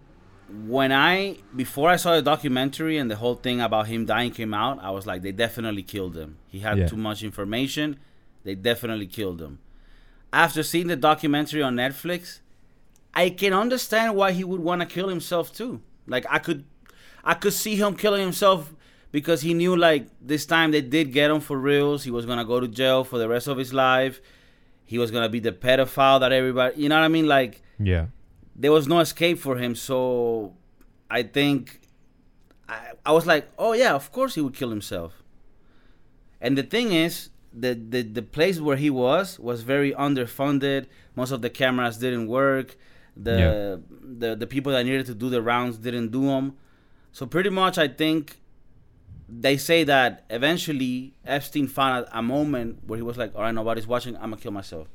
When 0.49 0.93
I 0.93 1.39
before 1.55 1.89
I 1.91 1.97
saw 1.97 2.15
the 2.15 2.23
documentary 2.23 2.99
and 2.99 3.11
the 3.11 3.17
whole 3.17 3.35
thing 3.35 3.61
about 3.61 3.89
him 3.89 4.07
dying 4.07 4.31
came 4.31 4.55
out, 4.55 4.79
I 4.83 4.91
was 4.91 5.05
like, 5.07 5.23
they 5.23 5.33
definitely 5.33 5.83
killed 5.83 6.17
him. 6.17 6.39
He 6.47 6.61
had 6.61 6.79
Yeah. 6.79 6.87
too 6.87 6.97
much 6.97 7.23
information. 7.25 7.99
They 8.45 8.55
definitely 8.55 9.07
killed 9.09 9.43
him. 9.43 9.59
After 10.33 10.63
seeing 10.63 10.87
the 10.87 10.95
documentary 10.97 11.63
on 11.63 11.75
Netflix, 11.75 12.41
I 13.13 13.31
can 13.31 13.53
understand 13.53 14.15
why 14.15 14.33
he 14.33 14.45
would 14.45 14.61
want 14.61 14.83
to 14.83 14.87
kill 14.87 15.09
himself 15.09 15.53
too. 15.53 15.81
Like 16.07 16.25
I 16.31 16.39
could, 16.39 16.65
I 17.25 17.35
could 17.35 17.53
see 17.53 17.75
him 17.75 17.97
killing 17.97 18.23
himself 18.23 18.73
because 19.11 19.41
he 19.43 19.53
knew 19.53 19.75
like 19.77 20.07
this 20.21 20.47
time 20.47 20.71
they 20.71 20.81
did 20.81 21.13
get 21.13 21.29
him 21.31 21.41
for 21.41 21.59
reals. 21.59 22.05
He 22.05 22.11
was 22.13 22.25
gonna 22.25 22.45
go 22.45 22.61
to 22.61 22.69
jail 22.69 23.03
for 23.03 23.19
the 23.19 23.29
rest 23.29 23.49
of 23.49 23.59
his 23.59 23.73
life. 23.75 24.21
He 24.87 24.99
was 24.99 25.11
gonna 25.11 25.29
be 25.29 25.41
the 25.41 25.53
pedophile 25.53 26.19
that 26.21 26.33
everybody, 26.33 26.81
you 26.83 26.89
know 26.89 26.97
what 26.97 27.05
I 27.05 27.09
mean? 27.09 27.27
Like 27.27 27.63
Yeah. 27.79 28.07
there 28.55 28.73
was 28.73 28.87
no 28.89 29.01
escape 29.01 29.39
for 29.39 29.57
him. 29.59 29.75
So 29.75 30.55
I 31.11 31.23
think 31.23 31.81
I, 32.69 32.93
I 33.05 33.13
was 33.13 33.27
like, 33.27 33.49
oh 33.59 33.73
yeah, 33.75 33.95
of 33.95 34.11
course 34.13 34.35
he 34.37 34.41
would 34.41 34.55
kill 34.55 34.71
himself. 34.71 35.23
And 36.41 36.57
the 36.57 36.63
thing 36.63 36.93
is, 36.93 37.31
the, 37.59 37.73
the 37.75 38.03
the 38.03 38.23
place 38.23 38.61
where 38.61 38.77
he 38.77 38.91
was 38.91 39.39
was 39.39 39.63
very 39.63 39.93
underfunded. 39.93 40.87
Most 41.15 41.31
of 41.31 41.41
the 41.43 41.49
cameras 41.51 41.97
didn't 41.99 42.27
work. 42.29 42.77
The 43.17 43.81
the 44.21 44.37
the 44.37 44.47
people 44.47 44.73
that 44.73 44.85
needed 44.85 45.07
to 45.07 45.15
do 45.15 45.31
the 45.31 45.41
rounds 45.41 45.79
didn't 45.79 46.09
do 46.11 46.27
them. 46.27 46.55
So 47.13 47.25
pretty 47.25 47.49
much, 47.49 47.79
I 47.79 47.89
think 47.89 48.39
they 49.29 49.57
say 49.57 49.85
that 49.85 50.25
eventually 50.31 51.15
Epstein 51.25 51.67
found 51.67 52.07
a, 52.13 52.23
moment 52.23 52.81
where 52.87 52.97
he 52.97 53.03
was 53.03 53.17
like, 53.17 53.35
all 53.35 53.43
right, 53.43 53.55
nobody's 53.55 53.87
watching. 53.87 54.15
I'm 54.17 54.31
gonna 54.31 54.37
kill 54.37 54.53
myself. 54.53 54.89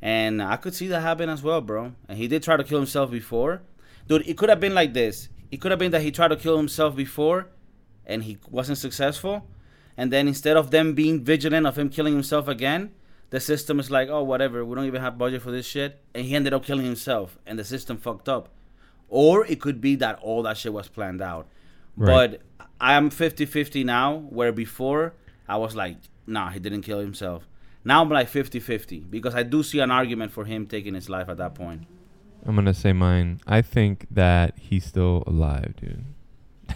And 0.00 0.42
I 0.42 0.56
could 0.56 0.74
see 0.74 0.88
that 0.88 1.00
happen 1.00 1.28
as 1.28 1.42
well, 1.42 1.60
bro. 1.60 1.92
And 2.08 2.16
he 2.16 2.26
did 2.26 2.42
try 2.42 2.56
to 2.56 2.64
kill 2.64 2.78
himself 2.78 3.10
before. 3.10 3.62
Dude, 4.08 4.26
it 4.26 4.38
could 4.38 4.48
have 4.48 4.60
been 4.60 4.74
like 4.74 4.94
this. 4.94 5.28
It 5.50 5.60
could 5.60 5.72
have 5.72 5.78
been 5.78 5.90
that 5.92 6.02
he 6.02 6.10
tried 6.10 6.28
to 6.28 6.36
kill 6.36 6.56
himself 6.56 6.96
before 6.96 7.48
and 8.06 8.24
he 8.24 8.38
wasn't 8.48 8.78
successful. 8.78 9.46
And 9.96 10.10
then 10.10 10.26
instead 10.26 10.56
of 10.56 10.70
them 10.70 10.94
being 10.94 11.22
vigilant 11.22 11.66
of 11.66 11.76
him 11.76 11.90
killing 11.90 12.14
himself 12.14 12.48
again, 12.48 12.92
the 13.28 13.40
system 13.40 13.78
is 13.78 13.90
like, 13.90 14.08
oh, 14.08 14.22
whatever, 14.22 14.64
we 14.64 14.74
don't 14.74 14.86
even 14.86 15.02
have 15.02 15.18
budget 15.18 15.42
for 15.42 15.50
this 15.50 15.66
shit. 15.66 16.02
And 16.14 16.24
he 16.24 16.34
ended 16.34 16.54
up 16.54 16.64
killing 16.64 16.86
himself 16.86 17.38
and 17.46 17.58
the 17.58 17.64
system 17.64 17.98
fucked 17.98 18.28
up. 18.28 18.48
Or 19.08 19.44
it 19.46 19.60
could 19.60 19.82
be 19.82 19.96
that 19.96 20.18
all 20.20 20.42
that 20.44 20.56
shit 20.56 20.72
was 20.72 20.88
planned 20.88 21.20
out. 21.20 21.46
Right. 21.96 22.30
But 22.30 22.42
I'm 22.80 23.10
50 23.10 23.46
50 23.46 23.84
now, 23.84 24.16
where 24.30 24.52
before 24.52 25.12
I 25.48 25.56
was 25.56 25.76
like, 25.76 25.96
nah, 26.26 26.50
he 26.50 26.58
didn't 26.58 26.82
kill 26.82 26.98
himself. 27.00 27.46
Now 27.84 28.02
I'm 28.02 28.08
like 28.10 28.28
50 28.28 28.60
50 28.60 29.00
because 29.00 29.34
I 29.34 29.42
do 29.42 29.62
see 29.62 29.80
an 29.80 29.90
argument 29.90 30.32
for 30.32 30.44
him 30.44 30.66
taking 30.66 30.94
his 30.94 31.08
life 31.08 31.28
at 31.28 31.36
that 31.38 31.54
point. 31.54 31.86
I'm 32.46 32.54
gonna 32.54 32.72
say 32.74 32.92
mine. 32.92 33.40
I 33.46 33.60
think 33.62 34.06
that 34.10 34.54
he's 34.58 34.84
still 34.84 35.22
alive, 35.26 35.74
dude. 35.76 36.04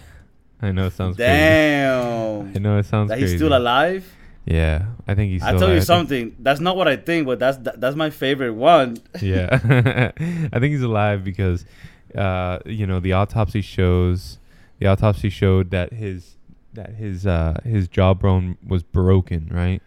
I 0.62 0.72
know 0.72 0.86
it 0.86 0.92
sounds 0.92 1.16
crazy. 1.16 1.32
I 1.32 2.58
know 2.58 2.78
it 2.78 2.84
sounds 2.86 3.08
That 3.08 3.18
crazy. 3.18 3.32
he's 3.32 3.38
still 3.40 3.56
alive? 3.56 4.10
Yeah, 4.46 4.86
I 5.08 5.14
think 5.14 5.32
he's. 5.32 5.42
I'll 5.42 5.50
Still 5.56 5.60
tell 5.60 5.68
you 5.68 5.74
alive. 5.74 5.76
I 5.76 5.78
think- 5.78 5.86
something. 5.86 6.36
That's 6.38 6.60
not 6.60 6.76
what 6.76 6.86
I 6.86 6.96
think, 6.96 7.26
but 7.26 7.38
that's 7.38 7.56
that, 7.58 7.80
that's 7.80 7.96
my 7.96 8.10
favorite 8.10 8.52
one. 8.52 8.98
yeah, 9.22 9.58
I 10.52 10.58
think 10.58 10.72
he's 10.72 10.82
alive 10.82 11.24
because, 11.24 11.64
uh, 12.14 12.58
you 12.66 12.86
know, 12.86 13.00
the 13.00 13.14
autopsy 13.14 13.62
shows, 13.62 14.38
the 14.78 14.86
autopsy 14.86 15.30
showed 15.30 15.70
that 15.70 15.92
his 15.92 16.36
that 16.74 16.94
his 16.94 17.26
uh, 17.26 17.60
his 17.64 17.88
jawbone 17.88 18.58
was 18.66 18.82
broken, 18.82 19.48
right, 19.52 19.82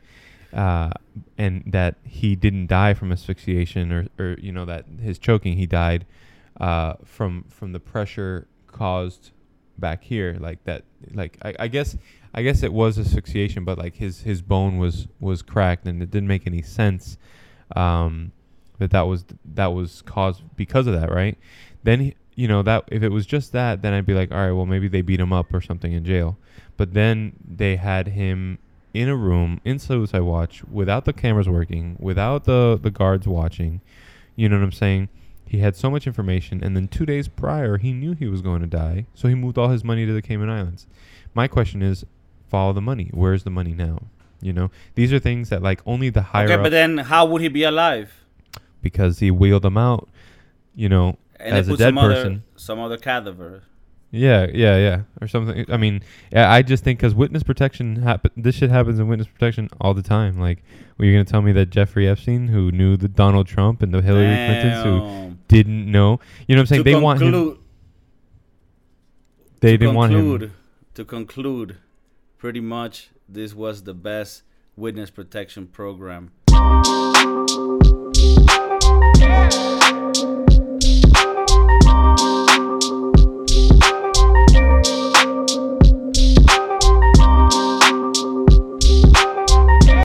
uh, 0.54 0.91
and 1.38 1.63
that 1.67 1.95
he 2.04 2.36
didn't 2.36 2.67
die 2.67 2.93
from 2.93 3.12
asphyxiation 3.12 3.91
or, 3.91 4.08
or 4.17 4.38
you 4.39 4.52
know 4.52 4.65
that 4.65 4.86
his 5.02 5.19
choking, 5.19 5.58
he 5.58 5.65
died 5.65 6.06
uh, 6.60 6.93
from 7.04 7.45
from 7.50 7.73
the 7.73 7.80
pressure 7.80 8.47
caused 8.67 9.32
back 9.78 10.04
here, 10.04 10.38
like 10.39 10.63
that, 10.63 10.84
like 11.13 11.38
I, 11.41 11.54
I 11.60 11.67
guess. 11.67 11.97
I 12.34 12.43
guess 12.43 12.62
it 12.62 12.71
was 12.71 13.00
asphyxiation, 13.00 13.63
but 13.65 13.80
like 13.80 13.95
his 13.95 14.21
his 14.21 14.43
bone 14.43 14.78
was 14.78 15.08
was 15.19 15.41
cracked, 15.41 15.88
and 15.88 16.04
it 16.04 16.12
didn't 16.12 16.28
make 16.28 16.45
any 16.45 16.62
sense. 16.62 17.17
Um, 17.76 18.32
that 18.78 18.91
that 18.91 19.08
was 19.08 19.26
that 19.56 19.67
was 19.67 20.04
caused 20.04 20.43
because 20.56 20.86
of 20.86 20.93
that, 20.93 21.12
right? 21.12 21.38
Then 21.84 22.00
he, 22.00 22.15
you 22.38 22.47
know 22.47 22.62
that 22.62 22.86
if 22.89 23.04
it 23.04 23.10
was 23.10 23.26
just 23.26 23.52
that, 23.52 23.82
then 23.82 23.93
I'd 23.93 24.06
be 24.06 24.13
like, 24.13 24.32
all 24.32 24.38
right, 24.38 24.52
well 24.54 24.65
maybe 24.65 24.88
they 24.88 25.02
beat 25.02 25.19
him 25.19 25.34
up 25.34 25.54
or 25.54 25.60
something 25.60 25.91
in 25.91 26.06
jail. 26.06 26.38
But 26.78 26.93
then 26.93 27.34
they 27.45 27.76
had 27.76 28.10
him 28.10 28.60
in 28.93 29.10
a 29.10 29.15
room 29.15 29.60
in 29.65 29.80
Suicide 29.80 30.21
Watch 30.21 30.63
without 30.63 31.06
the 31.06 31.13
cameras 31.13 31.50
working, 31.50 31.97
without 32.00 32.45
the 32.45 32.80
the 32.82 32.91
guards 32.91 33.28
watching. 33.28 33.82
You 34.36 34.47
know 34.47 34.58
what 34.58 34.63
I'm 34.63 34.71
saying? 34.71 35.10
He 35.45 35.60
had 35.60 35.76
so 35.76 35.89
much 35.89 36.06
information, 36.06 36.63
and 36.63 36.76
then 36.76 36.88
two 36.88 37.06
days 37.06 37.28
prior, 37.28 37.78
he 37.78 37.91
knew 37.91 38.13
he 38.13 38.28
was 38.28 38.41
going 38.41 38.62
to 38.62 38.67
die, 38.67 39.08
so 39.15 39.28
he 39.28 39.34
moved 39.36 39.58
all 39.58 39.69
his 39.69 39.84
money 39.84 40.06
to 40.06 40.13
the 40.13 40.21
Cayman 40.21 40.50
Islands. 40.50 40.86
My 41.34 41.47
question 41.47 41.82
is, 41.82 42.06
follow 42.50 42.73
the 42.73 42.82
money. 42.82 43.10
Where's 43.13 43.43
the 43.43 43.50
money 43.50 43.73
now? 43.73 44.04
You 44.41 44.54
know, 44.54 44.71
these 44.95 45.12
are 45.12 45.19
things 45.19 45.50
that 45.50 45.63
like 45.63 45.82
only 45.88 46.10
the 46.10 46.21
higher 46.21 46.45
Okay, 46.52 46.62
but 46.62 46.69
then 46.69 47.00
how 47.00 47.26
would 47.26 47.41
he 47.41 47.47
be 47.47 47.63
alive? 47.63 48.13
because 48.82 49.19
he 49.19 49.32
wheeled 49.32 49.63
them 49.63 49.78
out, 49.78 50.08
you 50.76 50.88
know, 50.88 51.17
And 51.39 51.56
as 51.56 51.67
they 51.67 51.73
a 51.73 51.78
dead 51.78 51.86
some 51.89 51.97
other 51.97 52.13
person. 52.13 52.43
some 52.56 52.80
other 52.80 52.97
cadaver. 52.97 53.63
Yeah, 54.10 54.47
yeah, 54.54 54.78
yeah, 54.78 55.02
or 55.21 55.28
something. 55.28 55.65
I 55.69 55.76
mean, 55.76 56.02
yeah, 56.32 56.50
I 56.52 56.62
just 56.62 56.84
think 56.84 57.00
because 57.00 57.13
witness 57.13 57.43
protection 57.43 57.97
happen, 57.97 58.32
this 58.38 58.56
shit 58.56 58.69
happens 58.69 59.00
in 59.00 59.08
witness 59.10 59.28
protection 59.28 59.69
all 59.82 59.93
the 59.93 60.02
time. 60.02 60.39
Like, 60.39 60.63
were 60.97 61.06
you 61.06 61.12
gonna 61.12 61.26
tell 61.26 61.41
me 61.41 61.52
that 61.52 61.69
Jeffrey 61.71 62.08
Epstein, 62.08 62.47
who 62.47 62.71
knew 62.71 62.95
the 62.95 63.10
Donald 63.10 63.47
Trump 63.47 63.82
and 63.82 63.93
the 63.93 64.02
Hillary 64.02 64.34
Clintons, 64.34 64.84
who 64.84 65.38
didn't 65.50 65.91
know, 65.91 66.21
you 66.47 66.56
know 66.56 66.62
what 66.62 66.63
I'm 66.63 66.67
saying? 66.67 66.84
To 66.86 66.91
they 66.91 66.95
want 66.95 67.21
him. 67.21 67.60
They 69.60 69.76
didn't 69.76 69.95
want 69.95 70.13
him. 70.13 70.54
To 70.93 71.06
conclude, 71.06 71.78
pretty 72.38 72.62
much 72.62 73.10
this 73.28 73.54
was 73.54 73.84
the 73.84 73.93
best 73.93 74.43
witness 74.78 75.10
protection 75.10 75.67
program 75.67 76.32